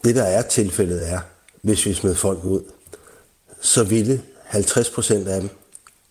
[0.04, 1.20] det der er tilfældet er,
[1.64, 2.60] hvis vi smed folk ud,
[3.60, 5.50] så ville 50 procent af dem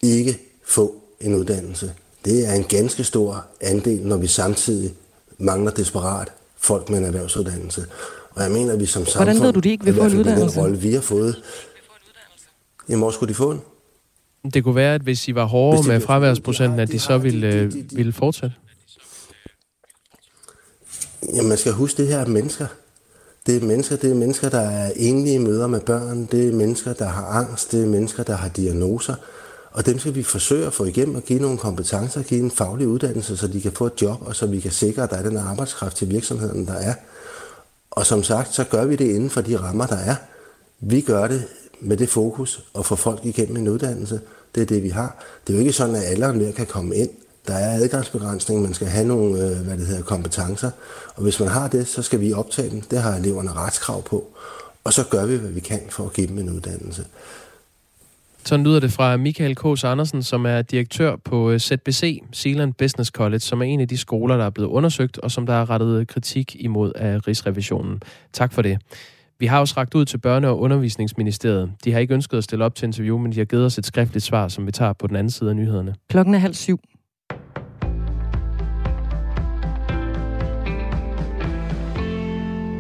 [0.01, 1.93] ikke få en uddannelse.
[2.25, 4.93] Det er en ganske stor andel, når vi samtidig
[5.37, 7.85] mangler desperat folk med en erhvervsuddannelse.
[8.31, 9.25] Og jeg mener, at vi som samfund...
[9.25, 10.55] Hvordan ved du, de ikke vil få en uddannelse?
[10.55, 11.43] Den rolle, vi har fået...
[12.89, 13.61] Jamen, hvor skulle de få den?
[14.53, 17.71] Det kunne være, at hvis I var hårdere med fraværsprocenten, at de så ville, de,
[17.71, 18.55] de, de, ville fortsætte.
[21.33, 22.67] Jamen, man skal huske, det her er mennesker.
[23.45, 26.25] Det er mennesker, det er mennesker, der er enlige møder med børn.
[26.31, 27.71] Det er mennesker, der har angst.
[27.71, 29.15] Det er mennesker, der har diagnoser.
[29.71, 32.87] Og dem skal vi forsøge at få igennem og give nogle kompetencer, give en faglig
[32.87, 35.23] uddannelse, så de kan få et job, og så vi kan sikre, at der er
[35.23, 36.93] den arbejdskraft til virksomheden, der er.
[37.91, 40.15] Og som sagt, så gør vi det inden for de rammer, der er.
[40.79, 41.43] Vi gør det
[41.81, 44.21] med det fokus at få folk igennem en uddannelse.
[44.55, 45.23] Det er det, vi har.
[45.47, 47.09] Det er jo ikke sådan, at alle kan komme ind.
[47.47, 50.71] Der er adgangsbegrænsning, man skal have nogle øh, hvad det hedder, kompetencer,
[51.15, 52.81] og hvis man har det, så skal vi optage dem.
[52.81, 54.27] Det har eleverne retskrav på,
[54.83, 57.05] og så gør vi, hvad vi kan for at give dem en uddannelse.
[58.45, 59.83] Sådan lyder det fra Michael K.
[59.83, 63.97] Andersen, som er direktør på ZBC, øh, Zealand Business College, som er en af de
[63.97, 68.01] skoler, der er blevet undersøgt, og som der er rettet kritik imod af Rigsrevisionen.
[68.33, 68.77] Tak for det.
[69.39, 71.71] Vi har også ragt ud til Børne- og Undervisningsministeriet.
[71.83, 73.85] De har ikke ønsket at stille op til interview, men de har givet os et
[73.85, 75.95] skriftligt svar, som vi tager på den anden side af nyhederne.
[76.09, 76.79] Klokken er halv syv.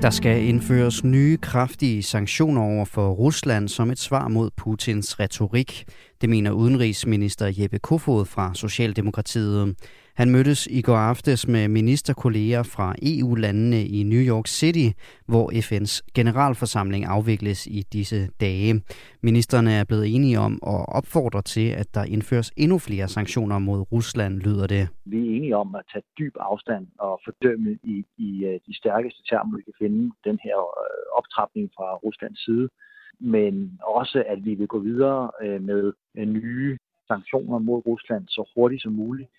[0.03, 5.85] Der skal indføres nye kraftige sanktioner over for Rusland som et svar mod Putins retorik.
[6.21, 9.75] Det mener udenrigsminister Jeppe Kofod fra Socialdemokratiet.
[10.15, 14.87] Han mødtes i går aftes med ministerkolleger fra EU-landene i New York City,
[15.27, 18.81] hvor FN's generalforsamling afvikles i disse dage.
[19.21, 23.91] Ministerne er blevet enige om at opfordre til, at der indføres endnu flere sanktioner mod
[23.91, 24.87] Rusland, lyder det.
[25.05, 29.21] Vi er enige om at tage dyb afstand og fordømme i, i øh, de stærkeste
[29.29, 32.69] termer, vi kan finde den her øh, optrapning fra Ruslands side
[33.19, 35.93] men også at vi vil gå videre øh, med
[36.25, 39.29] nye sanktioner mod Rusland så hurtigt som muligt,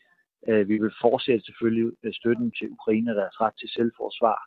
[0.48, 4.38] Øh, vi vil fortsætte selvfølgelig øh, støtten til Ukraine, deres ret til selvforsvar,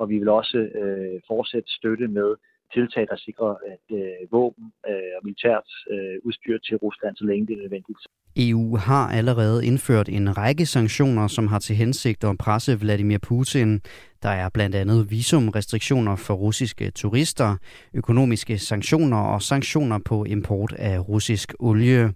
[0.00, 2.30] og vi vil også øh, fortsætte støtte med
[2.74, 7.46] tiltag, der sikrer at øh, våben øh, og militært øh, udstyr til Rusland, så længe
[7.46, 7.98] det er nødvendigt.
[8.36, 13.80] EU har allerede indført en række sanktioner, som har til hensigt at presse Vladimir Putin.
[14.22, 17.56] Der er blandt andet visumrestriktioner for russiske turister,
[17.94, 22.12] økonomiske sanktioner og sanktioner på import af russisk olie.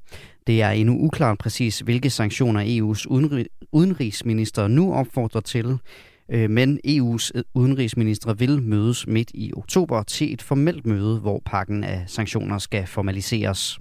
[0.47, 3.07] Det er endnu uklart præcis, hvilke sanktioner EU's
[3.73, 5.79] udenrigsminister nu opfordrer til,
[6.29, 11.43] øh, men EU's øh, udenrigsminister vil mødes midt i oktober til et formelt møde, hvor
[11.45, 13.79] pakken af sanktioner skal formaliseres.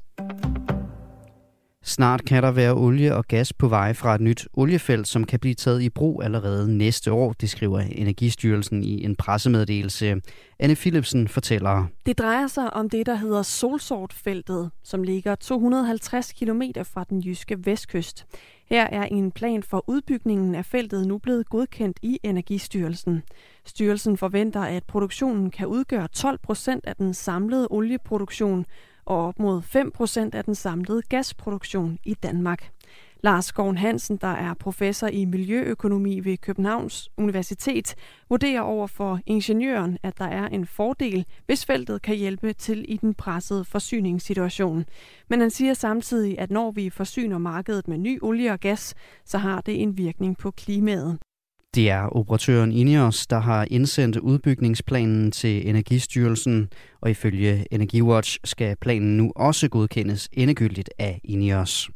[1.91, 5.39] Snart kan der være olie og gas på vej fra et nyt oliefelt, som kan
[5.39, 10.21] blive taget i brug allerede næste år, det skriver Energistyrelsen i en pressemeddelelse.
[10.59, 11.85] Anne Philipsen fortæller.
[12.05, 17.65] Det drejer sig om det, der hedder Solsortfeltet, som ligger 250 km fra den jyske
[17.65, 18.25] vestkyst.
[18.69, 23.23] Her er en plan for udbygningen af feltet nu blevet godkendt i Energistyrelsen.
[23.65, 28.65] Styrelsen forventer, at produktionen kan udgøre 12 procent af den samlede olieproduktion,
[29.11, 29.61] og op mod
[30.33, 32.71] 5% af den samlede gasproduktion i Danmark.
[33.23, 37.95] Lars Skoven Hansen, der er professor i miljøøkonomi ved Københavns Universitet,
[38.29, 42.97] vurderer over for ingeniøren, at der er en fordel, hvis feltet kan hjælpe til i
[42.97, 44.85] den pressede forsyningssituation.
[45.29, 48.95] Men han siger samtidig, at når vi forsyner markedet med ny olie og gas,
[49.25, 51.19] så har det en virkning på klimaet.
[51.75, 56.69] Det er operatøren Ineos, der har indsendt udbygningsplanen til Energistyrelsen,
[57.01, 61.89] og ifølge Energiwatch skal planen nu også godkendes endegyldigt af Ineos.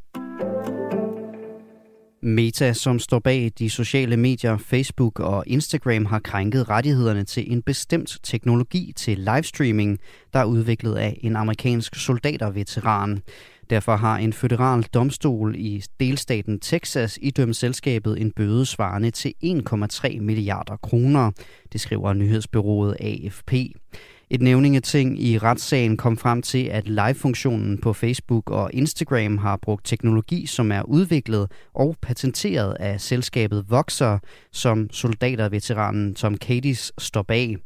[2.23, 7.61] Meta, som står bag de sociale medier Facebook og Instagram, har krænket rettighederne til en
[7.61, 9.99] bestemt teknologi til livestreaming,
[10.33, 13.21] der er udviklet af en amerikansk soldaterveteran.
[13.69, 20.19] Derfor har en federal domstol i delstaten Texas idømt selskabet en bøde svarende til 1,3
[20.19, 21.31] milliarder kroner,
[21.73, 23.53] det skriver nyhedsbyrået AFP.
[24.29, 29.85] Et nævningeting i retssagen kom frem til, at live-funktionen på Facebook og Instagram har brugt
[29.85, 34.19] teknologi, som er udviklet og patenteret af selskabet Voxer,
[34.51, 37.57] som soldaterveteranen Tom Cadis står bag.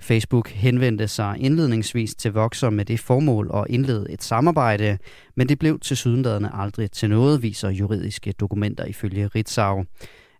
[0.00, 4.98] Facebook henvendte sig indledningsvis til Voxer med det formål at indlede et samarbejde,
[5.34, 9.84] men det blev til sydenladende aldrig til noget, viser juridiske dokumenter ifølge Ritzau.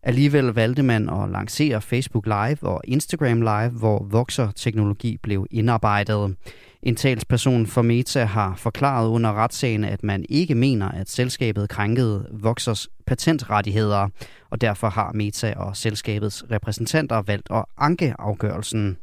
[0.02, 6.36] Alligevel valgte man at lancere Facebook Live og Instagram Live, hvor Voxer-teknologi blev indarbejdet.
[6.82, 12.28] En talsperson for Meta har forklaret under retssagen, at man ikke mener, at selskabet krænkede
[12.32, 14.08] Voxers patentrettigheder,
[14.50, 18.96] og derfor har Meta og selskabets repræsentanter valgt at anke afgørelsen.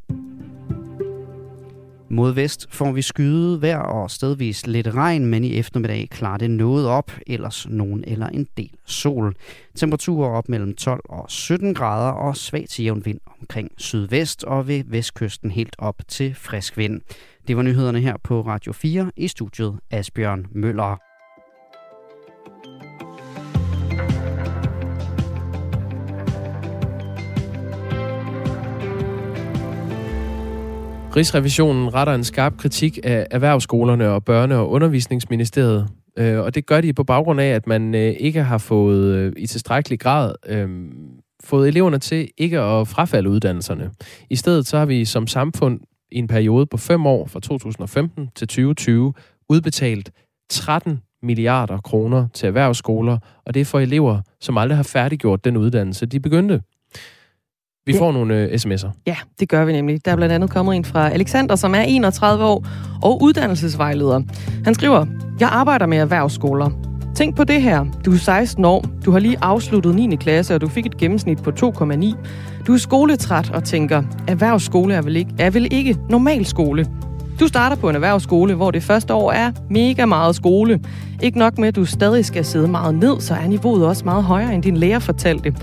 [2.09, 6.51] Mod vest får vi skyde vejr og stedvis lidt regn, men i eftermiddag klarer det
[6.51, 9.36] noget op, ellers nogen eller en del sol.
[9.75, 14.67] Temperaturer op mellem 12 og 17 grader og svag til jævn vind omkring sydvest og
[14.67, 17.01] ved vestkysten helt op til frisk vind.
[17.47, 20.97] Det var nyhederne her på Radio 4 i studiet Asbjørn Møller.
[31.15, 35.88] Rigsrevisionen retter en skarp kritik af erhvervsskolerne og børne- og undervisningsministeriet.
[36.17, 39.34] Øh, og det gør de på baggrund af, at man øh, ikke har fået øh,
[39.38, 40.36] i tilstrækkelig grad
[41.43, 43.91] fået eleverne til ikke at frafalde uddannelserne.
[44.29, 45.79] I stedet så har vi som samfund
[46.13, 49.13] i en periode på fem år fra 2015 til 2020
[49.49, 50.12] udbetalt
[50.49, 55.58] 13 milliarder kroner til erhvervsskoler, og det er for elever, som aldrig har færdiggjort den
[55.58, 56.62] uddannelse, de begyndte.
[57.86, 58.91] Vi får nogle uh, sms'er.
[59.08, 60.06] Ja, det gør vi nemlig.
[60.06, 62.67] Der er blandt andet kommet en fra Alexander, som er 31 år
[63.02, 64.21] og uddannelsesvejleder.
[64.65, 65.06] Han skriver,
[65.39, 66.92] jeg arbejder med erhvervsskoler.
[67.15, 67.86] Tænk på det her.
[68.06, 70.15] Du er 16 år, du har lige afsluttet 9.
[70.15, 72.15] klasse, og du fik et gennemsnit på 2,9.
[72.67, 76.88] Du er skoletræt og tænker, erhvervsskole er vel ikke, er vel ikke normal skole.
[77.39, 80.80] Du starter på en erhvervsskole, hvor det første år er mega meget skole.
[81.21, 84.23] Ikke nok med, at du stadig skal sidde meget ned, så er niveauet også meget
[84.23, 85.56] højere, end din lærer fortalte.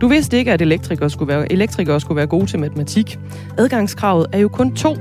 [0.00, 3.18] Du vidste ikke, at elektrikere skulle være, elektrikere skulle være gode til matematik.
[3.58, 4.96] Adgangskravet er jo kun to.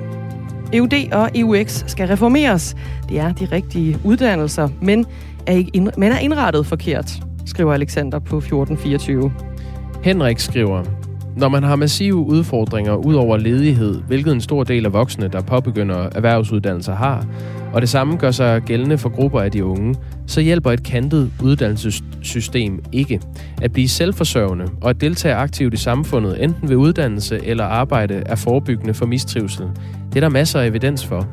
[0.73, 2.75] EUD og EUX skal reformeres.
[3.09, 5.05] Det er de rigtige uddannelser, men
[5.47, 7.11] er, ikke ind, men er indrettet forkert,
[7.45, 9.33] skriver Alexander på 1424.
[10.03, 10.83] Henrik skriver,
[11.37, 15.41] når man har massive udfordringer ud over ledighed, hvilket en stor del af voksne, der
[15.41, 17.25] påbegynder erhvervsuddannelser har,
[17.73, 19.95] og det samme gør sig gældende for grupper af de unge,
[20.27, 23.21] så hjælper et kantet uddannelsessystem ikke.
[23.61, 28.35] At blive selvforsørgende og at deltage aktivt i samfundet, enten ved uddannelse eller arbejde, er
[28.35, 29.65] forebyggende for mistrivsel.
[30.09, 31.27] Det er der masser af evidens for.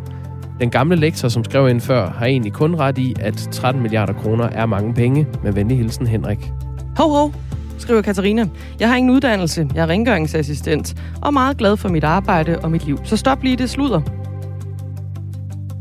[0.61, 4.13] Den gamle lektor, som skrev ind før, har egentlig kun ret i, at 13 milliarder
[4.13, 5.27] kroner er mange penge.
[5.43, 6.53] Med venlig hilsen, Henrik.
[6.97, 7.35] Hov, hov,
[7.79, 8.49] skriver Katarina.
[8.81, 12.71] Jeg har ingen uddannelse, jeg er rengøringsassistent, og er meget glad for mit arbejde og
[12.71, 12.99] mit liv.
[13.05, 14.01] Så stop lige det sludder.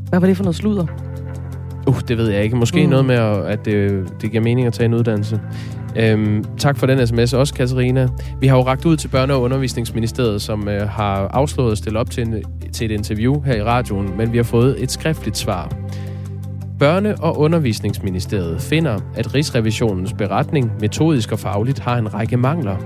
[0.09, 0.85] Hvad var det for noget sludder?
[1.87, 2.55] Uh, det ved jeg ikke.
[2.55, 2.89] Måske mm.
[2.89, 5.39] noget med, at det, det giver mening at tage en uddannelse.
[5.95, 8.07] Øhm, tak for den sms også, Katarina.
[8.39, 11.99] Vi har jo ragt ud til Børne- og Undervisningsministeriet, som øh, har afslået at stille
[11.99, 15.37] op til, en, til et interview her i radioen, men vi har fået et skriftligt
[15.37, 15.73] svar.
[16.83, 22.77] Børne- og Undervisningsministeriet finder, at Rigsrevisionens beretning metodisk og fagligt har en række mangler.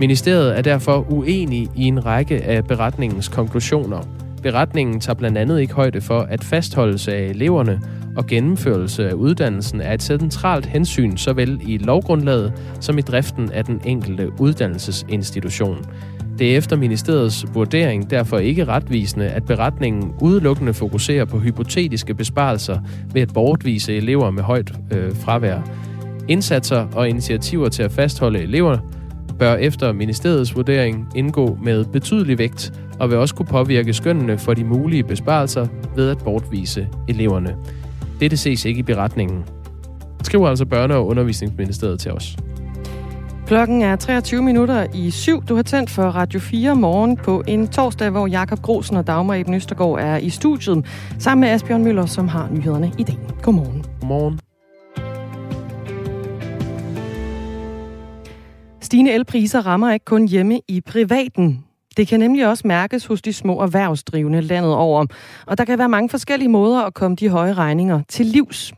[0.00, 4.19] Ministeriet er derfor uenig i en række af beretningens konklusioner.
[4.42, 7.80] Beretningen tager blandt andet ikke højde for, at fastholdelse af eleverne
[8.16, 13.64] og gennemførelse af uddannelsen er et centralt hensyn såvel i lovgrundlaget som i driften af
[13.64, 15.84] den enkelte uddannelsesinstitution.
[16.38, 22.78] Det er efter ministeriets vurdering derfor ikke retvisende, at beretningen udelukkende fokuserer på hypotetiske besparelser
[23.12, 25.60] ved at bortvise elever med højt øh, fravær.
[26.28, 28.78] Indsatser og initiativer til at fastholde elever
[29.38, 34.54] bør efter ministeriets vurdering indgå med betydelig vægt og vil også kunne påvirke skønnene for
[34.54, 37.56] de mulige besparelser ved at bortvise eleverne.
[38.20, 39.44] Dette ses ikke i beretningen.
[40.22, 42.36] Skriver altså Børne- og Undervisningsministeriet til os.
[43.46, 45.44] Klokken er 23 minutter i syv.
[45.44, 49.34] Du har tændt for Radio 4 morgen på en torsdag, hvor Jakob Grosen og Dagmar
[49.34, 50.86] Eben Østergaard er i studiet,
[51.18, 53.18] sammen med Asbjørn Møller, som har nyhederne i dag.
[53.42, 53.84] Godmorgen.
[54.00, 54.40] Godmorgen.
[58.80, 61.64] Stigende elpriser rammer ikke kun hjemme i privaten.
[61.96, 65.06] Det kan nemlig også mærkes hos de små erhvervsdrivende landet over.
[65.46, 68.72] Og der kan være mange forskellige måder at komme de høje regninger til livs.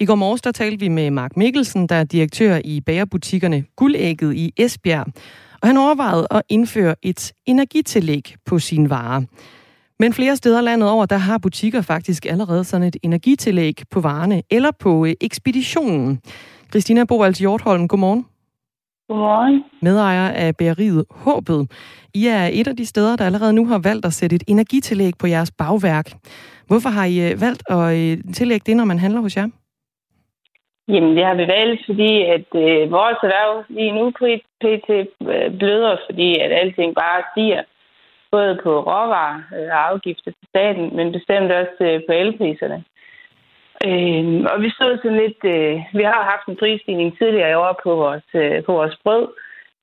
[0.00, 4.34] I går morges der talte vi med Mark Mikkelsen, der er direktør i bagerbutikkerne Guldægget
[4.34, 5.06] i Esbjerg.
[5.62, 9.22] Og han overvejede at indføre et energitillæg på sine varer.
[9.98, 14.42] Men flere steder landet over, der har butikker faktisk allerede sådan et energitillæg på varerne
[14.50, 16.20] eller på øh, ekspeditionen.
[16.70, 18.24] Christina Bovalds Hjortholm, godmorgen.
[19.08, 19.64] Godmorgen.
[19.82, 21.60] Medejer af bæreriet Håbet.
[22.14, 25.12] I er et af de steder, der allerede nu har valgt at sætte et energitillæg
[25.20, 26.08] på jeres bagværk.
[26.68, 29.48] Hvorfor har I øh, valgt at øh, tillægge det, når man handler hos jer?
[30.88, 34.04] Jamen, det har vi valgt, fordi at øh, vores erhverv lige nu
[34.62, 34.90] pt.
[34.90, 37.62] Øh, bløder, fordi at alting bare stiger.
[38.30, 39.40] Både på råvarer
[39.72, 42.84] og afgifter til staten, men bestemt også øh, på elpriserne.
[43.88, 45.42] Øh, og vi stod sådan lidt...
[45.44, 49.28] Øh, vi har haft en prisstigning tidligere i år på vores, øh, på vores brød,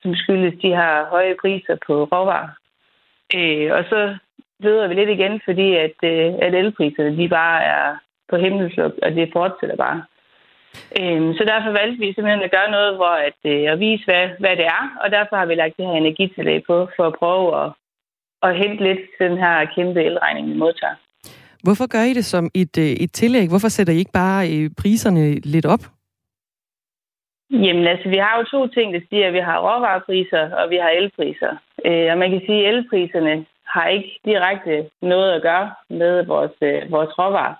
[0.02, 2.48] som skyldes de her høje priser på råvarer.
[3.36, 4.16] Øh, og så
[4.60, 7.96] leder vi lidt igen, fordi at, øh, at elpriserne de bare er
[8.30, 10.04] på himmelsluk, og det fortsætter bare.
[11.00, 14.28] Øhm, så derfor valgte vi simpelthen at gøre noget, hvor at, øh, at vise, hvad,
[14.38, 17.46] hvad det er, og derfor har vi lagt det her energitillæg på, for at prøve
[17.62, 17.72] at,
[18.42, 20.94] at hente lidt til den her kæmpe elregning, vi modtager.
[21.64, 23.48] Hvorfor gør I det som et, øh, et tillæg?
[23.48, 25.84] Hvorfor sætter I ikke bare øh, priserne lidt op?
[27.50, 30.76] Jamen altså, vi har jo to ting, der siger, at vi har råvarepriser, og vi
[30.76, 31.52] har elpriser.
[31.84, 36.56] Øh, og man kan sige, at elpriserne har ikke direkte noget at gøre med vores,
[36.62, 37.54] øh, vores råvarer.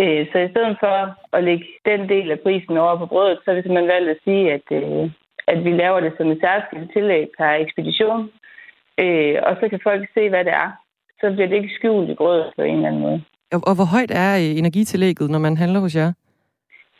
[0.00, 0.96] Øh, så i stedet for
[1.36, 4.22] at lægge den del af prisen over på brødet, så har vi simpelthen valgt at
[4.24, 5.10] sige, at, øh,
[5.46, 8.30] at vi laver det som et særskilt tillæg per ekspedition.
[8.98, 10.70] Øh, og så kan folk se, hvad det er.
[11.24, 13.22] Så bliver det ikke skjult i brødet på en eller anden måde.
[13.52, 16.12] Og, og hvor højt er energitillægget, når man handler hos jer?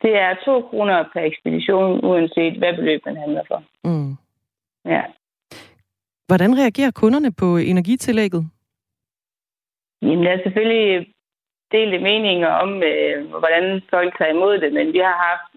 [0.03, 3.63] Det er 2 kroner per ekspedition, uanset hvad beløb man handler for.
[3.85, 4.13] Mm.
[4.85, 5.03] Ja.
[6.27, 8.43] Hvordan reagerer kunderne på energitillægget?
[10.03, 11.07] Jamen, der er selvfølgelig
[11.73, 15.53] delte meninger om, øh, hvordan folk tager imod det, men vi har haft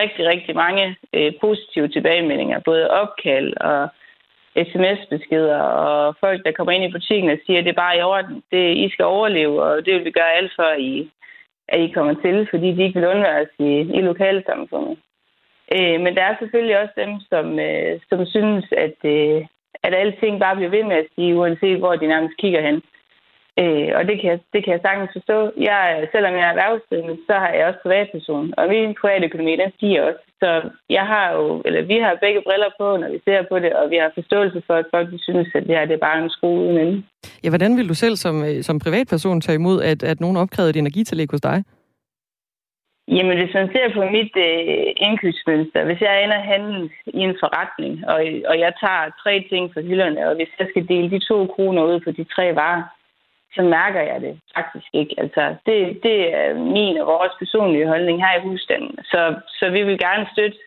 [0.00, 3.88] rigtig, rigtig mange øh, positive tilbagemeldinger, både opkald og
[4.64, 8.02] sms-beskeder, og folk, der kommer ind i butikken og siger, at det er bare i
[8.02, 11.10] orden, det, I skal overleve, og det vil vi gøre alt for, I,
[11.68, 14.98] at I kommer til, fordi de ikke vil undværes i, i lokalsamfundet.
[15.74, 19.46] Øh, men der er selvfølgelig også dem, som, øh, som synes, at, øh,
[19.82, 22.82] at alting bare bliver ved med at stige, uanset hvor de nærmest kigger hen.
[23.62, 25.52] Øh, og det kan, jeg, det kan jeg sagtens forstå.
[25.56, 30.02] Jeg, selvom jeg er erhvervsdrivende, så har jeg også privatperson, og min privatøkonomi, den stiger
[30.02, 30.25] også.
[30.42, 30.50] Så
[30.90, 33.90] jeg har jo, eller vi har begge briller på, når vi ser på det, og
[33.90, 36.60] vi har forståelse for, at folk synes, at det her det er bare en skrue
[36.64, 37.02] uden ende.
[37.44, 40.70] Ja, hvordan vil du selv som, øh, som privatperson tage imod, at, at nogen opkrævede
[40.70, 41.64] et energitillæg hos dig?
[43.08, 47.94] Jamen, hvis man ser på mit øh, indkøbsmønster, hvis jeg ender handel i en forretning,
[48.12, 48.18] og,
[48.50, 51.82] og jeg tager tre ting fra hylderne, og hvis jeg skal dele de to kroner
[51.82, 52.82] ud på de tre varer,
[53.54, 55.14] så mærker jeg det faktisk ikke.
[55.18, 58.98] Altså, det, det er min og vores personlige holdning her i husstanden.
[59.04, 59.20] Så,
[59.58, 60.58] så vi vil gerne støtte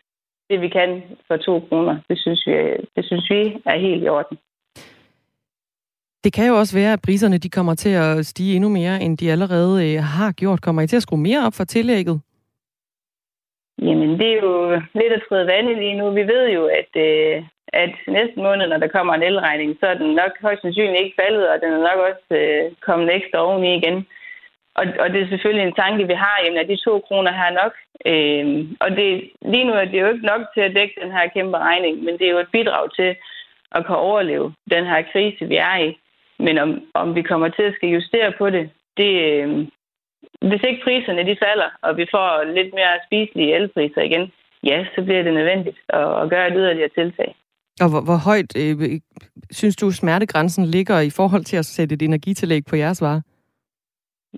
[0.50, 1.96] det, vi kan for to kroner.
[2.08, 2.52] Det synes vi,
[2.96, 4.38] det synes vi er helt i orden.
[6.24, 9.18] Det kan jo også være, at priserne de kommer til at stige endnu mere, end
[9.18, 10.60] de allerede øh, har gjort.
[10.60, 12.20] Kommer I til at skrue mere op for tillægget?
[13.86, 16.10] Jamen, det er jo lidt at træde vand lige nu.
[16.10, 19.94] Vi ved jo, at, øh, at næste måned, når der kommer en elregning, så er
[19.94, 23.76] den nok højst sandsynligt ikke faldet, og den er nok også øh, kommet ekstra oveni
[23.76, 24.06] igen.
[24.74, 27.48] Og, og det er selvfølgelig en tanke, vi har, jamen, at de to kroner her
[27.52, 27.74] er nok.
[28.10, 28.44] Øh,
[28.80, 31.58] og det, lige nu er det jo ikke nok til at dække den her kæmpe
[31.58, 33.16] regning, men det er jo et bidrag til
[33.72, 35.98] at kunne overleve den her krise, vi er i.
[36.38, 39.66] Men om, om vi kommer til at skal justere på det, det, øh,
[40.48, 44.32] hvis ikke priserne de falder, og vi får lidt mere spiselige elpriser igen,
[44.70, 47.34] ja, så bliver det nødvendigt at, at gøre et yderligere tiltag.
[47.82, 49.00] Og hvor, hvor højt øh,
[49.50, 53.22] synes du, smertegrænsen ligger i forhold til at sætte et energitillæg på jeres varer?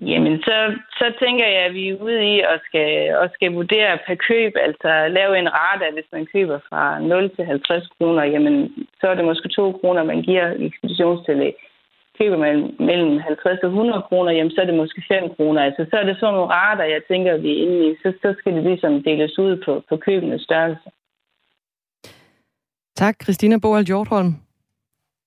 [0.01, 0.57] Jamen, så,
[0.99, 2.89] så tænker jeg, at vi er ude i at skal,
[3.23, 7.45] at skal vurdere per køb, altså lave en rate, hvis man køber fra 0 til
[7.45, 8.55] 50 kroner, jamen,
[8.99, 11.53] så er det måske 2 kroner, man giver i ekspeditionstillæg.
[12.19, 15.61] Køber man mellem 50 og 100 kroner, jamen, så er det måske 5 kroner.
[15.61, 17.95] Altså, så er det sådan nogle rater, jeg tænker, vi er inde i.
[18.01, 20.87] Så, så skal det ligesom deles ud på, på købenes størrelse.
[22.95, 24.31] Tak, Christina Boald Hjortholm.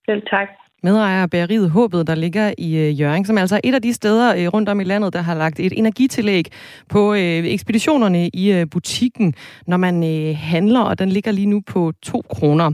[0.08, 0.48] Selv tak.
[0.82, 3.92] Medejer af bæreriet Håbet, der ligger i øh, Jørgen, som er altså et af de
[3.92, 6.44] steder øh, rundt om i landet, der har lagt et energitillæg
[6.88, 9.34] på øh, ekspeditionerne i butikken,
[9.66, 10.02] når man
[10.34, 12.72] handler, og den ligger lige nu på 2 kroner.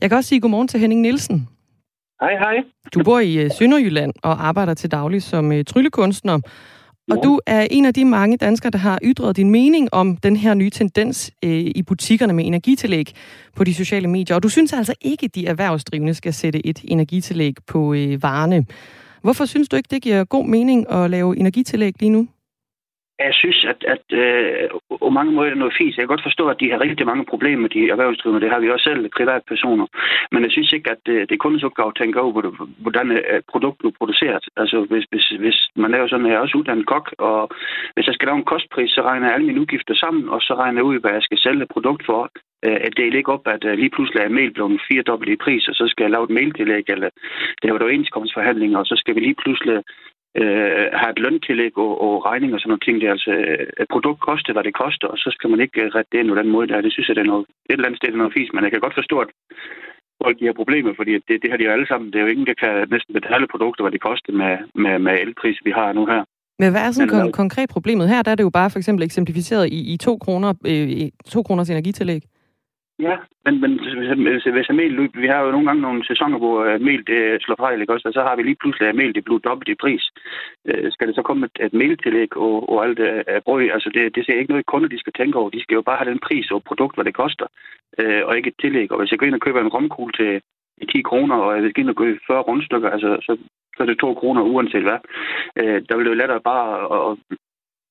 [0.00, 1.48] Jeg kan også sige godmorgen til Henning Nielsen.
[2.24, 2.64] Hej, hej.
[2.94, 6.38] Du bor i Sønderjylland og arbejder til daglig som tryllekunstner.
[7.10, 10.36] Og du er en af de mange danskere, der har ytret din mening om den
[10.36, 13.12] her nye tendens øh, i butikkerne med energitillæg
[13.56, 14.36] på de sociale medier.
[14.36, 18.66] Og du synes altså ikke, at de erhvervsdrivende skal sætte et energitillæg på øh, varerne.
[19.22, 22.28] Hvorfor synes du ikke, det giver god mening at lave energitillæg lige nu?
[23.28, 24.68] Jeg synes, at, at øh,
[25.02, 25.96] på mange måder er det noget fint.
[25.96, 28.42] Jeg kan godt forstå, at de har rigtig mange problemer med de erhvervsdrivende.
[28.44, 29.86] Det har vi også selv, privatpersoner.
[30.32, 32.32] Men jeg synes ikke, at det, det er kundens opgave at tænke over,
[32.84, 34.44] hvordan øh, produktet bliver produceret.
[34.56, 37.40] Altså, hvis, hvis, hvis man laver sådan, jeg er også uddannet kok, og
[37.94, 40.52] hvis jeg skal lave en kostpris, så regner jeg alle mine udgifter sammen, og så
[40.54, 42.20] regner jeg ud, hvad jeg skal sælge produkt for.
[42.66, 45.74] Øh, at det ikke op, at lige pludselig er mail blevet firedobbelt i pris, og
[45.74, 47.10] så skal jeg lave et mailtillæg, eller
[47.62, 49.76] det var jo overenskomstforhandlinger, og så skal vi lige pludselig
[50.40, 52.96] øh, har et løntillæg og, og regning og sådan nogle ting.
[53.00, 55.90] Det er altså, øh, et produkt koster, hvad det koster, og så skal man ikke
[55.94, 56.80] rette det ind på den måde der.
[56.86, 58.64] Det synes jeg, det er noget, et eller andet sted det er noget fisk, men
[58.64, 59.30] jeg kan godt forstå, at
[60.22, 62.10] folk de har problemer, fordi det, det har de jo alle sammen.
[62.10, 64.54] Det er jo ingen, der kan næsten betale produkter, hvad det koster med,
[64.84, 66.22] med, med elpris, vi har nu her.
[66.58, 68.22] Men hvad er sådan kon- konkret problemet her?
[68.22, 71.70] Der er det jo bare for eksempel eksemplificeret i, i to, kroner, øh, to kroners
[71.70, 72.22] energitillæg.
[72.98, 76.64] Ja, men, men hvis, hvis mel løb, vi har jo nogle gange nogle sæsoner, hvor
[76.64, 78.08] øh, mel det slår fejl, ikke også?
[78.08, 80.04] Og så har vi lige pludselig, at mel det bliver dobbelt i pris.
[80.68, 83.70] Øh, skal det så komme et, et meltillæg og, og alt øh, af brød?
[83.70, 85.50] Altså, det, det ser ikke noget, kunder de skal tænke over.
[85.50, 87.46] De skal jo bare have den pris og produkt, hvad det koster,
[87.98, 88.92] øh, og ikke et tillæg.
[88.92, 90.42] Og hvis jeg går ind og køber en romkugle til
[90.92, 93.36] 10 kroner, og jeg vil ind og købe 40 rundstykker, altså, så,
[93.76, 94.98] så er det 2 kroner uanset hvad.
[95.56, 97.18] Øh, der vil det jo lettere bare at,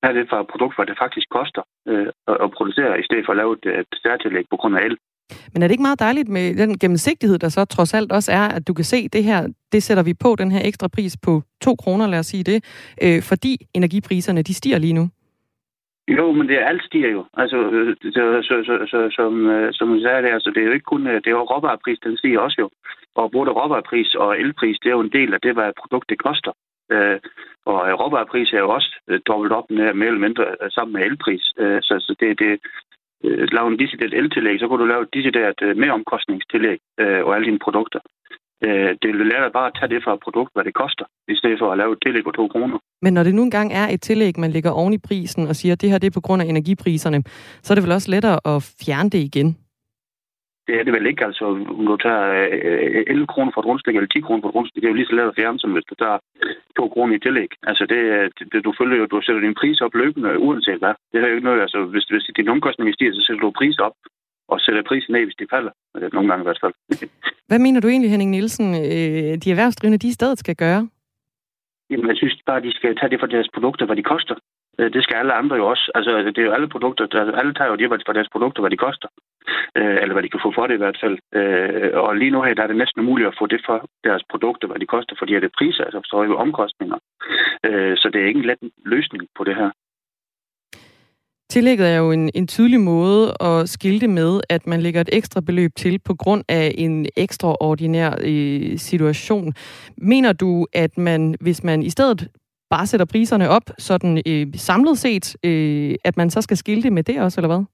[0.04, 2.06] have det for et produkt, hvad det faktisk koster øh,
[2.44, 4.96] at, producere, i stedet for at lave et, et særtillæg på grund af el.
[5.52, 8.46] Men er det ikke meget dejligt med den gennemsigtighed, der så trods alt også er,
[8.56, 9.40] at du kan se, det her,
[9.72, 12.58] det sætter vi på, den her ekstra pris på 2 kroner, lad os sige det,
[13.04, 15.08] øh, fordi energipriserne, de stiger lige nu?
[16.08, 17.24] Jo, men det er alt stiger jo.
[17.34, 20.66] Altså, øh, så, så, så, så, som, øh, som jeg sagde det, altså, det er
[20.66, 22.70] jo ikke kun, øh, det er jo råvarepris, den stiger også jo.
[23.14, 26.52] Og både råvarepris og elpris, det er jo en del af det, hvad produktet koster.
[26.92, 27.18] Øh,
[27.70, 30.92] og øh, råvarepris er jo også øh, dobbelt op med, mere eller mindre øh, sammen
[30.92, 31.44] med elpris.
[31.58, 32.52] Øh, så, så det, det
[33.24, 37.34] øh, lave en decideret eltillæg, så kunne du lave et decideret øh, meromkostningstillæg øh, og
[37.34, 38.00] alle dine produkter.
[38.66, 41.36] Øh, det vil lære bare at tage det fra et produkt, hvad det koster, i
[41.40, 42.78] stedet for at lave et tillæg på to kroner.
[43.02, 45.72] Men når det nu engang er et tillæg, man lægger oven i prisen og siger,
[45.72, 47.22] at det her det er på grund af energipriserne,
[47.62, 49.56] så er det vel også lettere at fjerne det igen?
[50.66, 51.24] Det er det vel ikke.
[51.28, 51.44] Altså,
[51.80, 52.24] om du tager
[53.06, 55.00] 11 øh, kroner for et rundstykke eller 10 kroner for et rundstykke, det er jo
[55.00, 56.18] lige så lavet at fjerne, som hvis du tager
[56.78, 57.50] to kroner i tillæg.
[57.70, 58.00] Altså, det,
[58.52, 60.94] det, du følger jo, du sætter din pris op løbende, uanset hvad.
[61.12, 63.78] Det er jo ikke noget, altså, hvis, hvis din omkostning stiger, så sætter du pris
[63.78, 63.96] op
[64.52, 65.72] og sætter prisen ned, hvis det falder.
[66.12, 66.74] Nogle gange i hvert fald.
[67.48, 70.88] Hvad mener du egentlig, Henning Nielsen, øh, de erhvervsdrivende, de i stedet skal gøre?
[71.90, 74.36] Jamen, jeg synes bare, de skal tage det for deres produkter, hvad de koster.
[74.78, 75.90] Øh, det skal alle andre jo også.
[75.94, 78.70] Altså, det er jo alle produkter, der, alle tager jo det for deres produkter, hvad
[78.70, 79.08] de koster.
[79.78, 81.16] Øh, eller hvad de kan få for det i hvert fald.
[81.38, 84.22] Øh, og lige nu her, der er det næsten umuligt at få det for deres
[84.30, 86.98] produkter, hvad de koster, fordi det priser, altså så er jo omkostninger.
[87.66, 89.70] Øh, så det er ikke en let løsning på det her.
[91.50, 95.40] Tillægget er jo en, en tydelig måde at skilte med, at man lægger et ekstra
[95.40, 99.54] beløb til på grund af en ekstraordinær øh, situation.
[99.96, 102.28] Mener du, at man, hvis man i stedet
[102.70, 107.02] bare sætter priserne op, sådan øh, samlet set, øh, at man så skal skilte med
[107.02, 107.64] det også, eller hvad?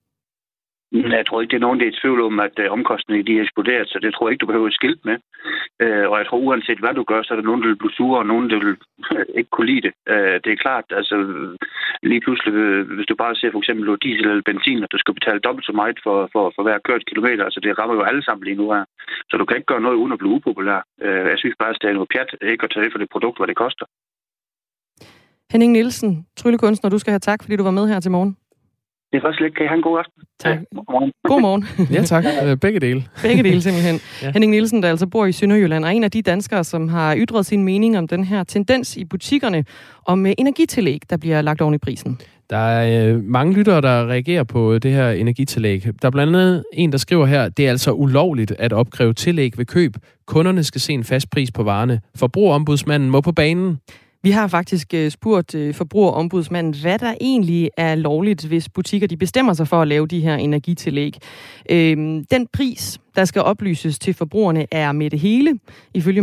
[0.93, 3.37] Jeg tror ikke, det er nogen, der er i tvivl om, at øh, omkostningerne de
[3.37, 5.17] er eksploderet, så det tror jeg ikke, du behøver et skilt med.
[5.83, 7.97] Øh, og jeg tror, uanset hvad du gør, så er der nogen, der vil blive
[7.99, 8.77] sure, og nogen, der vil
[9.39, 9.93] ikke kunne lide det.
[10.13, 11.17] Øh, det er klart, altså
[12.11, 12.53] lige pludselig,
[12.97, 15.73] hvis du bare ser for eksempel diesel eller benzin, at du skal betale dobbelt så
[15.81, 18.67] meget for, for, for hver kørt kilometer, altså det rammer jo alle sammen lige nu
[18.75, 18.85] her.
[19.31, 20.81] Så du kan ikke gøre noget uden at blive upopulær.
[21.33, 23.39] Jeg synes bare, at det er noget pjat ikke at tage det for det produkt,
[23.39, 23.87] hvad det koster.
[25.53, 28.37] Henning Nielsen, tryllekunstner, du skal have tak, fordi du var med her til morgen.
[29.13, 29.57] Det er faktisk lidt.
[29.57, 30.23] Kan I have en god aften?
[30.41, 30.59] Tak.
[30.75, 31.13] Godmorgen.
[31.29, 31.65] God morgen.
[31.97, 32.25] ja, tak.
[32.45, 33.05] Øh, begge dele.
[33.23, 34.01] Begge dele, simpelthen.
[34.23, 34.31] ja.
[34.33, 37.47] Henning Nielsen, der altså bor i Sønderjylland, er en af de danskere, som har ytret
[37.47, 39.65] sin mening om den her tendens i butikkerne
[40.07, 42.19] om øh, energitillæg, der bliver lagt oven i prisen.
[42.51, 45.85] Der er øh, mange lyttere, der reagerer på det her energitillæg.
[46.03, 49.59] Der er blandt andet en, der skriver her, det er altså ulovligt at opkræve tillæg
[49.59, 49.97] ved køb.
[50.27, 52.01] Kunderne skal se en fast pris på varerne.
[52.17, 53.79] Forbrugerombudsmanden må på banen.
[54.23, 59.17] Vi har faktisk øh, spurgt øh, forbrugerombudsmanden, hvad der egentlig er lovligt, hvis butikker de
[59.17, 61.19] bestemmer sig for at lave de her energitillæg.
[61.71, 65.59] Øhm, den pris, der skal oplyses til forbrugerne, er med det hele,
[65.95, 66.23] ifølge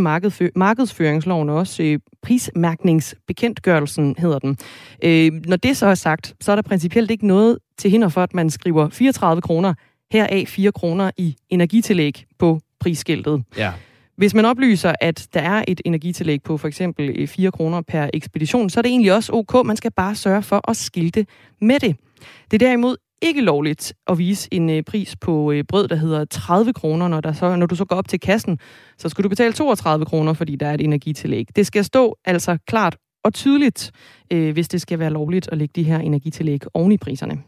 [0.56, 1.84] markedsføringsloven også.
[1.84, 4.58] Øh, prismærkningsbekendtgørelsen hedder den.
[5.04, 8.24] Øhm, når det så er sagt, så er der principielt ikke noget til hinder for,
[8.24, 9.74] at man skriver 34 kroner,
[10.12, 13.44] heraf 4 kroner i energitillæg på prisskiltet.
[13.58, 13.72] Ja.
[14.18, 18.10] Hvis man oplyser, at der er et energitillæg på for eksempel øh, 4 kroner per
[18.14, 19.66] ekspedition, så er det egentlig også ok.
[19.66, 21.26] Man skal bare sørge for at skilte
[21.62, 21.96] med det.
[22.52, 26.26] Det er derimod ikke lovligt at vise en øh, pris på øh, brød, der hedder
[26.26, 27.08] 30 kroner.
[27.08, 28.60] Når, der så, når du så går op til kassen,
[28.98, 31.48] så skal du betale 32 kroner, fordi der er et energitillæg.
[31.56, 33.92] Det skal stå altså klart og tydeligt,
[34.34, 37.44] øh, hvis det skal være lovligt at lægge de her energitillæg oven i priserne.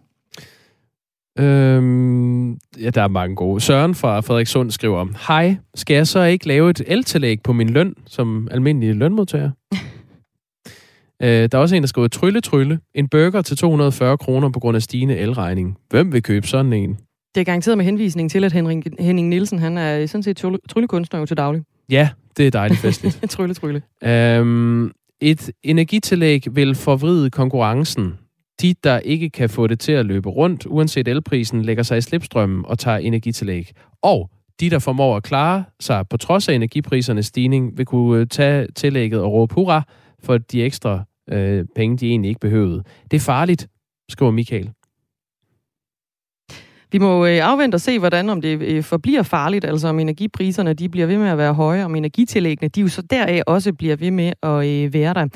[1.39, 3.61] Øhm, ja, der er mange gode.
[3.61, 7.95] Søren fra Frederikssund skriver, Hej, skal jeg så ikke lave et el-tillæg på min løn
[8.05, 9.51] som almindelig lønmodtager?
[11.23, 12.79] øh, der er også en, der skriver, Trylle, trylle.
[12.95, 15.77] En burger til 240 kroner på grund af stigende elregning.
[15.89, 16.97] Hvem vil købe sådan en?
[17.35, 20.37] Det er garanteret med henvisning til, at Henning, Henning Nielsen han er sådan set
[20.69, 21.63] tryllekunstner jo til daglig.
[21.91, 23.23] Ja, det er dejligt festligt.
[23.29, 23.81] trylle, trylle.
[24.03, 28.13] Øhm, et energitillæg vil forvride konkurrencen
[28.62, 32.01] de, der ikke kan få det til at løbe rundt, uanset elprisen, lægger sig i
[32.01, 33.72] slipstrømmen og tager energitillæg.
[34.01, 34.30] Og
[34.60, 38.68] de, der formår at klare sig på trods af energiprisernes stigning, vil kunne øh, tage
[38.76, 39.84] tillægget og råbe hurra
[40.24, 42.84] for de ekstra øh, penge, de egentlig ikke behøvede.
[43.12, 43.68] Det er farligt,
[44.10, 44.72] skriver Michael.
[46.91, 50.74] Vi må øh, afvente og se, hvordan om det øh, forbliver farligt, altså om energipriserne
[50.74, 53.95] de bliver ved med at være høje, om energitillæggene de jo så deraf også bliver
[53.95, 55.28] ved med at være der.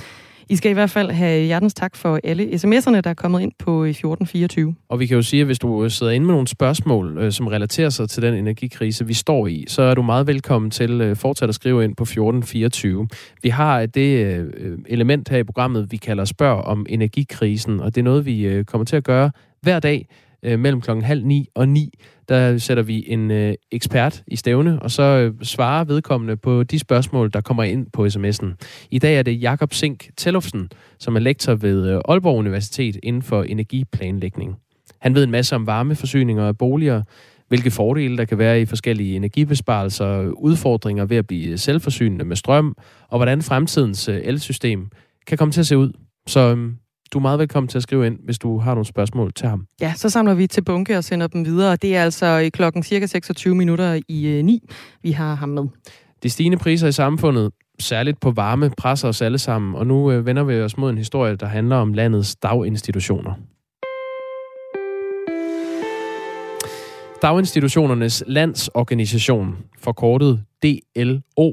[0.50, 3.52] I skal i hvert fald have hjertens tak for alle sms'erne, der er kommet ind
[3.60, 4.76] på øh, 1424.
[4.90, 7.32] Og vi kan jo sige, at hvis du øh, sidder inde med nogle spørgsmål, øh,
[7.32, 11.16] som relaterer sig til den energikrise, vi står i, så er du meget velkommen til
[11.16, 13.08] fortsat at skrive ind på 1424.
[13.44, 14.52] Vi har det
[14.86, 18.86] element her i programmet, vi kalder spørg om energikrisen, og det er noget, vi kommer
[18.86, 19.32] til at gøre
[19.62, 20.08] hver dag
[20.44, 21.90] Øh, mellem klokken halv ni og ni
[22.30, 26.80] der sætter vi en øh, ekspert i stævne, og så øh, svarer vedkommende på de
[26.80, 28.56] spørgsmål, der kommer ind på sms'en.
[28.92, 30.70] I dag er det Jakob Sink Tellufsen,
[31.00, 34.56] som er lektor ved øh, Aalborg Universitet inden for energiplanlægning.
[35.00, 37.04] Han ved en masse om varmeforsyninger af boliger,
[37.48, 42.76] hvilke fordele der kan være i forskellige energibesparelser, udfordringer ved at blive selvforsynende med strøm,
[43.10, 44.90] og hvordan fremtidens øh, elsystem
[45.28, 45.92] kan komme til at se ud.
[46.28, 46.76] Så øhm,
[47.14, 49.68] du er meget velkommen til at skrive ind, hvis du har nogle spørgsmål til ham.
[49.82, 51.76] Ja, så samler vi til bunke og sender dem videre.
[51.76, 55.64] Det er altså i klokken cirka 26 minutter i 9, øh, vi har ham med.
[56.24, 60.26] De stigende priser i samfundet, særligt på varme, presser os alle sammen, og nu øh,
[60.26, 63.34] vender vi os mod en historie, der handler om landets daginstitutioner.
[67.22, 71.52] Daginstitutionernes Landsorganisation, forkortet DLO,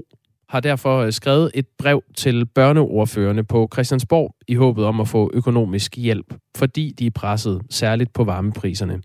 [0.50, 5.30] har derfor øh, skrevet et brev til børneordførende på Christiansborg i håbet om at få
[5.34, 9.02] økonomisk hjælp, fordi de er presset særligt på varmepriserne.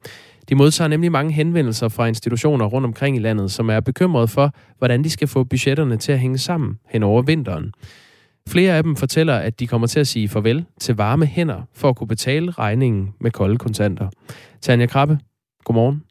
[0.49, 4.51] De modtager nemlig mange henvendelser fra institutioner rundt omkring i landet, som er bekymrede for,
[4.77, 7.71] hvordan de skal få budgetterne til at hænge sammen hen over vinteren.
[8.49, 11.89] Flere af dem fortæller, at de kommer til at sige farvel til varme hænder for
[11.89, 14.09] at kunne betale regningen med kolde kontanter.
[14.61, 15.19] Tanja Krabbe,
[15.63, 16.03] godmorgen.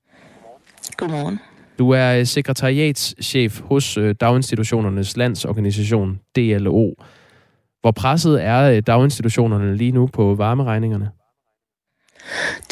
[0.96, 1.38] Godmorgen.
[1.78, 6.90] Du er øh, sekretariatschef hos øh, Daginstitutionernes Landsorganisation, DLO.
[7.80, 11.10] Hvor presset er øh, daginstitutionerne lige nu på varmeregningerne?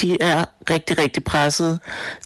[0.01, 1.81] De er rigtig, rigtig presset.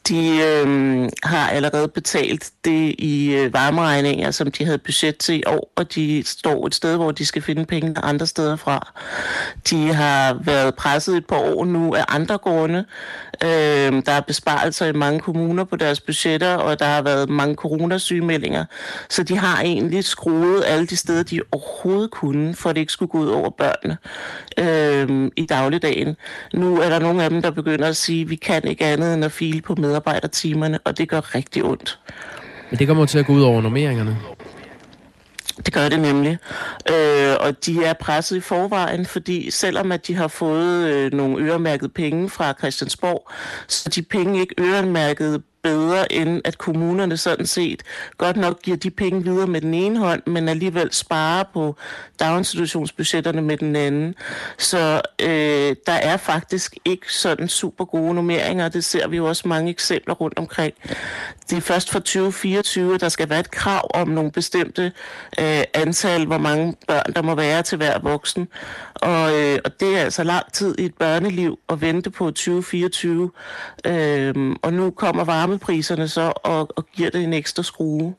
[0.09, 5.43] De øh, har allerede betalt det i øh, varmeregninger, som de havde budget til i
[5.47, 8.93] år, og de står et sted, hvor de skal finde penge andre steder fra.
[9.71, 12.85] De har været presset et par år nu af andre grunde.
[13.45, 17.55] Øh, der er besparelser i mange kommuner på deres budgetter, og der har været mange
[17.55, 18.65] coronasygemeldinger.
[19.09, 22.93] Så de har egentlig skruet alle de steder, de overhovedet kunne, for at det ikke
[22.93, 23.97] skulle gå ud over børnene
[24.59, 26.17] øh, i dagligdagen.
[26.55, 29.25] Nu er der nogle af dem, der begynder at sige, vi kan ikke andet end
[29.25, 31.99] at file på medarbejdertimerne, og det gør rigtig ondt.
[32.71, 34.19] Men det kommer til at gå ud over normeringerne.
[35.57, 36.39] Det gør det nemlig.
[36.91, 41.45] Øh, og de er presset i forvejen, fordi selvom at de har fået øh, nogle
[41.45, 43.31] øremærkede penge fra Christiansborg,
[43.69, 47.83] så de penge ikke øremærket bedre, end at kommunerne sådan set
[48.19, 51.77] godt nok giver de penge videre med den ene hånd, men alligevel sparer på
[52.21, 54.15] daginstitutionsbudgetterne med den anden.
[54.59, 59.49] Så øh, der er faktisk ikke sådan super gode nummeringer, det ser vi jo også
[59.49, 60.75] mange eksempler rundt omkring.
[61.51, 64.93] Det er først fra 2024, der skal være et krav om nogle bestemte
[65.41, 68.49] øh, antal, hvor mange børn der må være til hver voksen.
[68.95, 73.31] Og, øh, og det er altså lang tid i et børneliv at vente på 2024.
[73.87, 75.25] Øh, og nu kommer
[75.57, 78.15] varmepriserne så og, og giver det en ekstra skrue.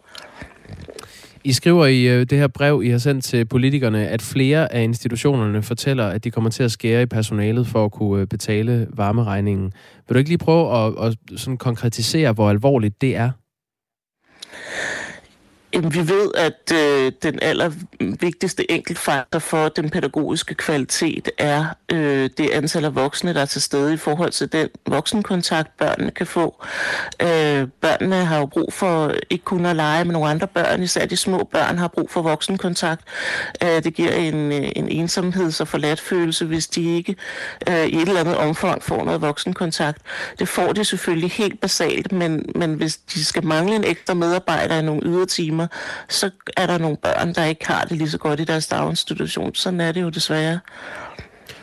[1.43, 4.83] I skriver i øh, det her brev, I har sendt til politikerne, at flere af
[4.83, 8.87] institutionerne fortæller, at de kommer til at skære i personalet for at kunne øh, betale
[8.93, 9.73] varmeregningen.
[10.07, 13.31] Vil du ikke lige prøve at, at sådan konkretisere, hvor alvorligt det er?
[15.77, 22.49] Jamen, vi ved, at øh, den allervigtigste enkeltfaktor for den pædagogiske kvalitet er øh, det
[22.49, 26.63] antal af voksne, der er til stede i forhold til den voksenkontakt, børnene kan få.
[27.21, 31.05] Øh, børnene har jo brug for ikke kun at lege med nogle andre børn, især
[31.05, 33.01] de små børn har brug for voksenkontakt.
[33.63, 37.15] Øh, det giver en, øh, en ensomheds- og forladtfølelse, hvis de ikke
[37.69, 40.01] øh, i et eller andet omfang får noget voksenkontakt.
[40.39, 44.79] Det får de selvfølgelig helt basalt, men, men hvis de skal mangle en ekstra medarbejder
[44.79, 45.66] i nogle ydertimer,
[46.09, 49.55] så er der nogle børn, der ikke har det lige så godt i deres daginstitution.
[49.55, 50.59] Sådan er det jo desværre.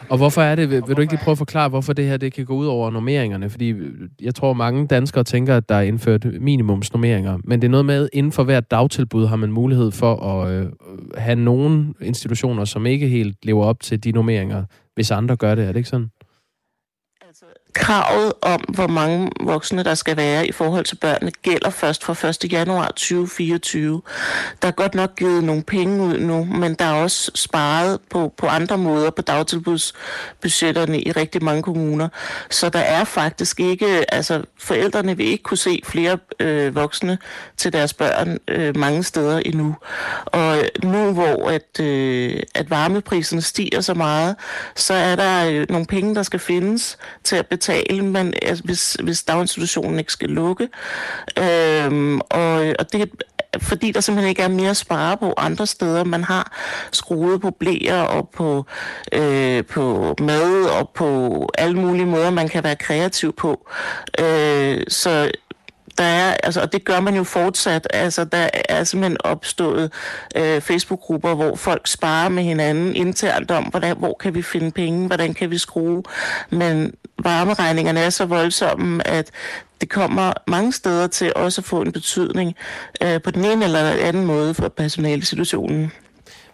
[0.08, 2.16] Og hvorfor er det, vil, vil du ikke lige prøve at forklare, hvorfor det her
[2.16, 3.50] det kan gå ud over normeringerne?
[3.50, 7.70] Fordi øh, jeg tror, mange danskere tænker, at der er indført minimumsnormeringer, men det er
[7.70, 10.66] noget med, at inden for hvert dagtilbud har man mulighed for at øh,
[11.16, 15.64] have nogle institutioner, som ikke helt lever op til de normeringer, hvis andre gør det.
[15.64, 16.10] Er det ikke sådan?
[17.74, 22.28] Kravet om, hvor mange voksne der skal være i forhold til børnene, gælder først fra
[22.28, 22.52] 1.
[22.52, 24.02] januar 2024.
[24.62, 28.32] Der er godt nok givet nogle penge ud nu, men der er også sparet på,
[28.36, 32.08] på andre måder på dagtilbudsbudgetterne i rigtig mange kommuner.
[32.50, 37.18] Så der er faktisk ikke, altså forældrene vil ikke kunne se flere øh, voksne
[37.56, 39.76] til deres børn øh, mange steder endnu.
[40.26, 44.36] Og nu hvor at, øh, at varmepriserne stiger så meget,
[44.76, 48.64] så er der øh, nogle penge, der skal findes til at betale betale, men, altså,
[48.64, 50.68] hvis, hvis daginstitutionen ikke skal lukke.
[51.38, 53.10] Øhm, og, og det
[53.58, 56.04] fordi der simpelthen ikke er mere at spare på andre steder.
[56.04, 56.52] Man har
[56.92, 58.64] skruet på blæer og på,
[59.12, 63.68] øh, på mad og på alle mulige måder, man kan være kreativ på.
[64.20, 65.30] Øh, så
[65.98, 67.86] der er, altså, og det gør man jo fortsat.
[67.90, 69.92] Altså, der er simpelthen opstået
[70.36, 75.06] øh, Facebook-grupper, hvor folk sparer med hinanden internt om, hvordan, hvor kan vi finde penge,
[75.06, 76.02] hvordan kan vi skrue.
[76.50, 79.30] Men varmeregningerne er så voldsomme, at
[79.80, 82.54] det kommer mange steder til også at få en betydning
[83.02, 85.92] øh, på den ene eller anden måde for personalsituationen.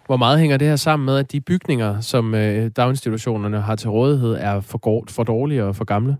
[0.05, 3.89] Hvor meget hænger det her sammen med, at de bygninger, som øh, daginstitutionerne har til
[3.89, 6.17] rådighed, er for, for dårlige og for gamle?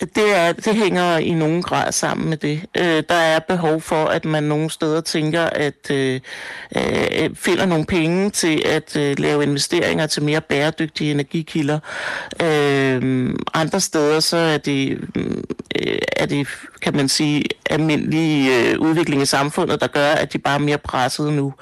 [0.00, 2.64] Det, er, det hænger i nogen grad sammen med det.
[2.78, 6.20] Øh, der er behov for, at man nogle steder tænker, at øh,
[6.76, 11.78] øh, finder nogle penge til at øh, lave investeringer til mere bæredygtige energikilder.
[12.42, 16.48] Øh, andre steder så er det, øh, er det,
[16.82, 20.78] kan man sige, almindelig øh, udvikling i samfundet, der gør, at de bare er mere
[20.78, 21.54] pressede nu.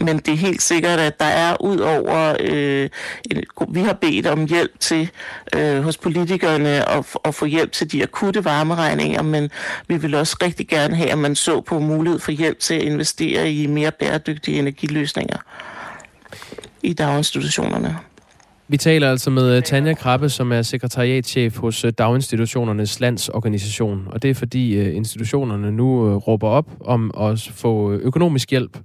[0.00, 2.88] Men det er helt sikkert, at der er ud over, øh,
[3.30, 5.10] en, vi har bedt om hjælp til
[5.56, 9.50] øh, hos politikerne at, at få hjælp til de akutte varmeregninger, men
[9.88, 12.82] vi vil også rigtig gerne have, at man så på mulighed for hjælp til at
[12.82, 15.36] investere i mere bæredygtige energiløsninger
[16.82, 17.98] i daginstitutionerne.
[18.70, 24.08] Vi taler altså med øh, Tanja Krabbe, som er sekretariatchef hos øh, Daginstitutionernes Landsorganisation.
[24.10, 28.78] Og det er fordi øh, institutionerne nu råber op om at få økonomisk hjælp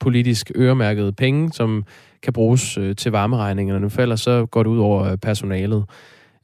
[0.00, 1.84] politisk øremærket penge, som
[2.22, 3.80] kan bruges til varmeregningerne.
[3.80, 5.84] Når det falder, så går det ud over personalet.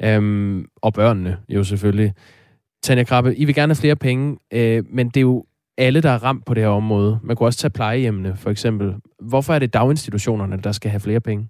[0.02, 2.12] Øhm, og børnene jo selvfølgelig.
[2.82, 5.44] Tanja Krabbe, I vil gerne have flere penge, øh, men det er jo
[5.78, 7.18] alle, der er ramt på det her område.
[7.22, 8.94] Man kunne også tage plejehjemmene, for eksempel.
[9.22, 11.48] Hvorfor er det daginstitutionerne, der skal have flere penge?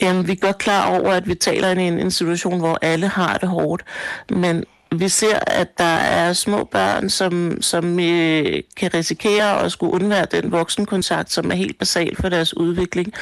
[0.00, 3.38] Jamen, vi er godt klar over, at vi taler i en situation, hvor alle har
[3.38, 3.82] det hårdt.
[4.30, 9.92] Men vi ser, at der er små børn, som, som øh, kan risikere at skulle
[9.92, 13.12] undvære den voksenkontakt, som er helt basal for deres udvikling.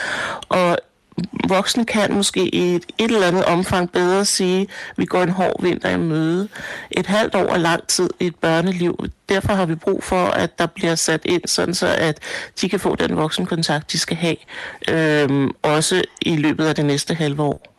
[0.49, 0.79] Og
[1.49, 5.29] voksne kan måske i et, et eller andet omfang bedre sige, at vi går en
[5.29, 6.49] hård vinter i møde.
[6.91, 9.05] Et halvt år er lang tid i et børneliv.
[9.29, 12.19] Derfor har vi brug for, at der bliver sat ind, sådan så at
[12.61, 14.37] de kan få den voksenkontakt, de skal have,
[14.89, 17.73] øhm, også i løbet af det næste halve år.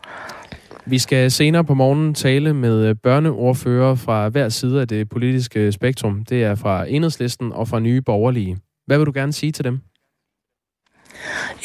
[0.86, 5.72] Vi skal senere på morgenen tale med øh, børneordfører fra hver side af det politiske
[5.72, 6.26] spektrum.
[6.26, 8.58] Det er fra Enhedslisten og fra Nye Borgerlige.
[8.86, 9.80] Hvad vil du gerne sige til dem?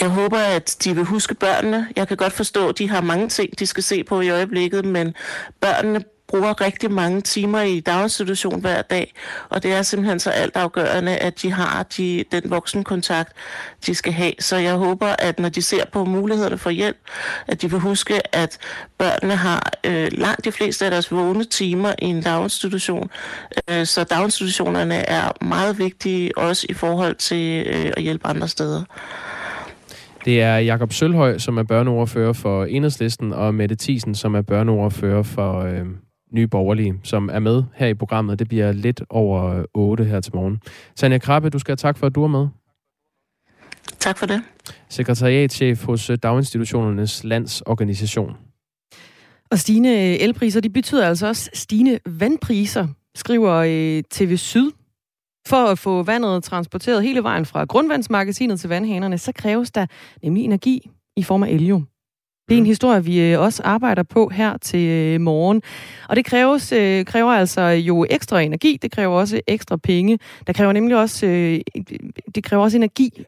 [0.00, 1.88] Jeg håber, at de vil huske børnene.
[1.96, 4.84] Jeg kan godt forstå, at de har mange ting, de skal se på i øjeblikket,
[4.84, 5.14] men
[5.60, 9.14] børnene bruger rigtig mange timer i daginstitution hver dag,
[9.48, 13.32] og det er simpelthen så altafgørende, at de har de, den voksenkontakt,
[13.86, 14.32] de skal have.
[14.38, 16.96] Så jeg håber, at når de ser på mulighederne for hjælp,
[17.46, 18.58] at de vil huske, at
[18.98, 23.10] børnene har øh, langt de fleste af deres vågne timer i en daginstitution.
[23.70, 28.82] Øh, så daginstitutionerne er meget vigtige, også i forhold til øh, at hjælpe andre steder.
[30.24, 35.22] Det er Jakob Sølhøj, som er børneordfører for Enhedslisten, og Mette Thiesen, som er børneordfører
[35.22, 35.86] for øh,
[36.32, 38.38] Nye Borgerlige, som er med her i programmet.
[38.38, 40.60] Det bliver lidt over 8 her til morgen.
[40.96, 42.48] Tanja Krabbe, du skal have tak for, at du er med.
[43.98, 44.42] Tak for det.
[44.88, 48.36] Sekretariatchef hos øh, Daginstitutionernes Landsorganisation.
[49.50, 54.70] Og stigende elpriser, de betyder altså også stigende vandpriser, skriver øh, TV Syd.
[55.46, 59.86] For at få vandet transporteret hele vejen fra grundvandsmagasinet til vandhanerne, så kræves der
[60.22, 61.86] nemlig energi i form af elium.
[62.48, 62.68] Det er en mm.
[62.68, 65.62] historie, vi øh, også arbejder på her til øh, morgen.
[66.08, 70.18] Og det kræves, øh, kræver altså jo ekstra energi, det kræver også ekstra penge.
[70.46, 71.26] Der kræver nemlig også,
[72.34, 73.24] det kræver også energi,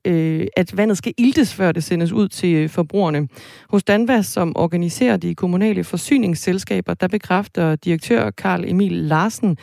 [0.57, 3.29] at vandet skal iltes, før det sendes ud til forbrugerne.
[3.71, 9.59] Hos Danvas, som organiserer de kommunale forsyningsselskaber, der bekræfter direktør Karl Emil Larsen,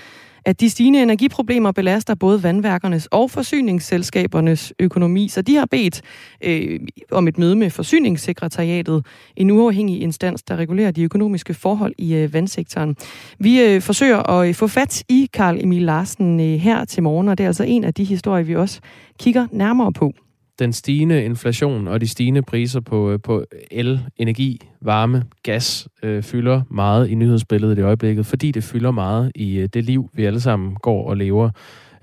[0.46, 6.02] at de stigende energiproblemer belaster både vandværkernes og forsyningsselskabernes økonomi, så de har bedt
[6.44, 6.80] øh,
[7.12, 12.34] om et møde med forsyningssekretariatet, en uafhængig instans, der regulerer de økonomiske forhold i øh,
[12.34, 12.96] vandsektoren.
[13.40, 17.28] Vi øh, forsøger at øh, få fat i Karl Emil Larsen øh, her til morgen,
[17.28, 18.80] og det er altså en af de historier, vi også
[19.20, 20.14] kigger nærmere på
[20.60, 26.24] den stigende inflation og de stigende priser på, øh, på el, energi, varme, gas øh,
[26.24, 30.26] fylder meget i nyhedsbilledet i øjeblikket, fordi det fylder meget i øh, det liv, vi
[30.26, 31.50] alle sammen går og lever.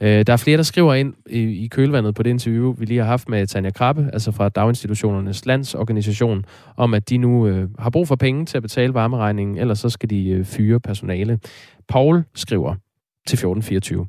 [0.01, 3.01] Øh, der er flere, der skriver ind i, i kølvandet på det interview, vi lige
[3.01, 6.45] har haft med Tanja Krabbe, altså fra Daginstitutionernes Landsorganisation,
[6.77, 9.89] om at de nu øh, har brug for penge til at betale varmeregningen, ellers så
[9.89, 11.39] skal de øh, fyre personale.
[11.89, 12.75] Paul skriver
[13.27, 14.07] til 1424.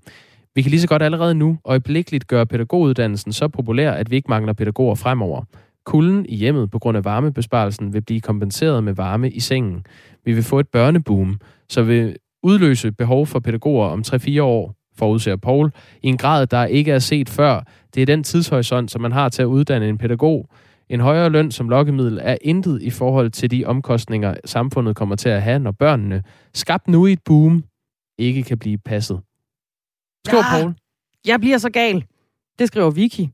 [0.60, 4.30] Vi kan lige så godt allerede nu øjeblikkeligt gøre pædagoguddannelsen så populær, at vi ikke
[4.30, 5.44] mangler pædagoger fremover.
[5.86, 9.86] Kulden i hjemmet på grund af varmebesparelsen vil blive kompenseret med varme i sengen.
[10.26, 11.40] Vi vil få et børneboom,
[11.70, 15.72] så vil udløse behov for pædagoger om 3-4 år, forudser Paul,
[16.04, 17.64] i en grad, der ikke er set før.
[17.96, 20.50] Det er den tidshorisont, som man har til at uddanne en pædagog.
[20.90, 25.30] En højere løn som lokkemiddel er intet i forhold til de omkostninger, samfundet kommer til
[25.30, 27.64] at have, når børnene, skabt nu i et boom,
[28.18, 29.20] ikke kan blive passet.
[30.28, 30.74] Skriver ja, Paul.
[31.26, 32.06] Jeg bliver så gal.
[32.60, 33.28] Det skriver Vicky.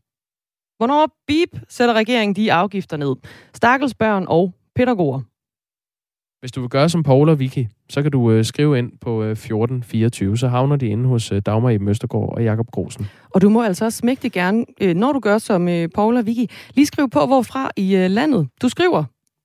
[0.78, 3.16] Hvornår bip sætter regeringen de afgifter ned?
[3.54, 5.22] Stakkels børn og pædagoger.
[6.40, 9.24] Hvis du vil gøre som Paul og Vicky, så kan du øh, skrive ind på
[9.24, 13.06] øh, 1424, så havner de inde hos øh, Dagmar i Møstergaard og Jakob Grosen.
[13.30, 16.26] Og du må altså også smægtigt gerne, øh, når du gør som øh, Paul og
[16.26, 19.04] Vicky, lige skrive på, hvorfra i øh, landet du skriver.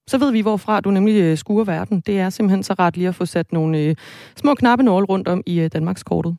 [0.09, 2.01] Så ved vi, hvorfra du nemlig øh, skuer verden.
[2.01, 3.95] Det er simpelthen så ret lige at få sat nogle øh,
[4.37, 6.37] små knappenåle rundt om i øh, Danmarks kortet.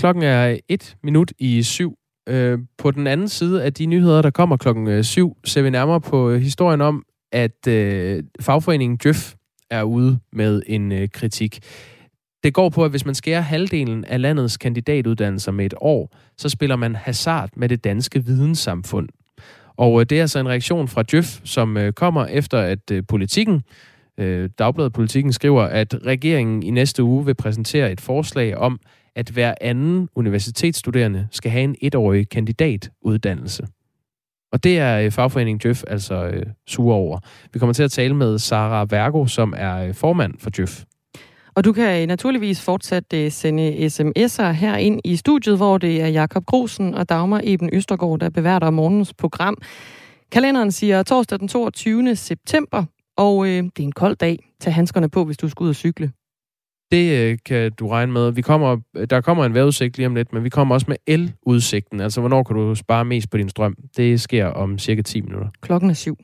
[0.00, 1.94] Klokken er et minut i syv.
[2.28, 5.70] Øh, på den anden side af de nyheder, der kommer klokken øh, syv, ser vi
[5.70, 9.34] nærmere på øh, historien om, at øh, fagforeningen Djøf
[9.70, 11.58] er ude med en øh, kritik.
[12.44, 16.48] Det går på, at hvis man skærer halvdelen af landets kandidatuddannelser med et år, så
[16.48, 19.08] spiller man hasard med det danske videnssamfund.
[19.76, 23.02] Og øh, det er altså en reaktion fra Djøf, som øh, kommer efter, at øh,
[23.08, 23.62] politikken,
[24.18, 28.80] øh, Dagbladet Politikken skriver, at regeringen i næste uge vil præsentere et forslag om,
[29.20, 33.66] at hver anden universitetsstuderende skal have en etårig kandidatuddannelse.
[34.52, 37.18] Og det er øh, fagforeningen Djøf altså øh, sure over.
[37.52, 40.84] Vi kommer til at tale med Sara Vergo, som er øh, formand for Djøf.
[41.54, 46.08] Og du kan øh, naturligvis fortsat sende sms'er her ind i studiet, hvor det er
[46.08, 49.56] Jakob Grusen og Dagmar Eben Østergaard, der beværter morgens program.
[50.32, 52.16] Kalenderen siger torsdag den 22.
[52.16, 52.84] september,
[53.16, 54.38] og øh, det er en kold dag.
[54.60, 56.12] Tag handskerne på, hvis du skal ud og cykle.
[56.92, 58.32] Det øh, kan du regne med.
[58.32, 58.76] Vi kommer,
[59.10, 62.00] der kommer en vejrudsigt lige om lidt, men vi kommer også med eludsigten.
[62.00, 63.76] Altså, hvornår kan du spare mest på din strøm?
[63.96, 65.48] Det sker om cirka 10 minutter.
[65.60, 66.18] Klokken er syv.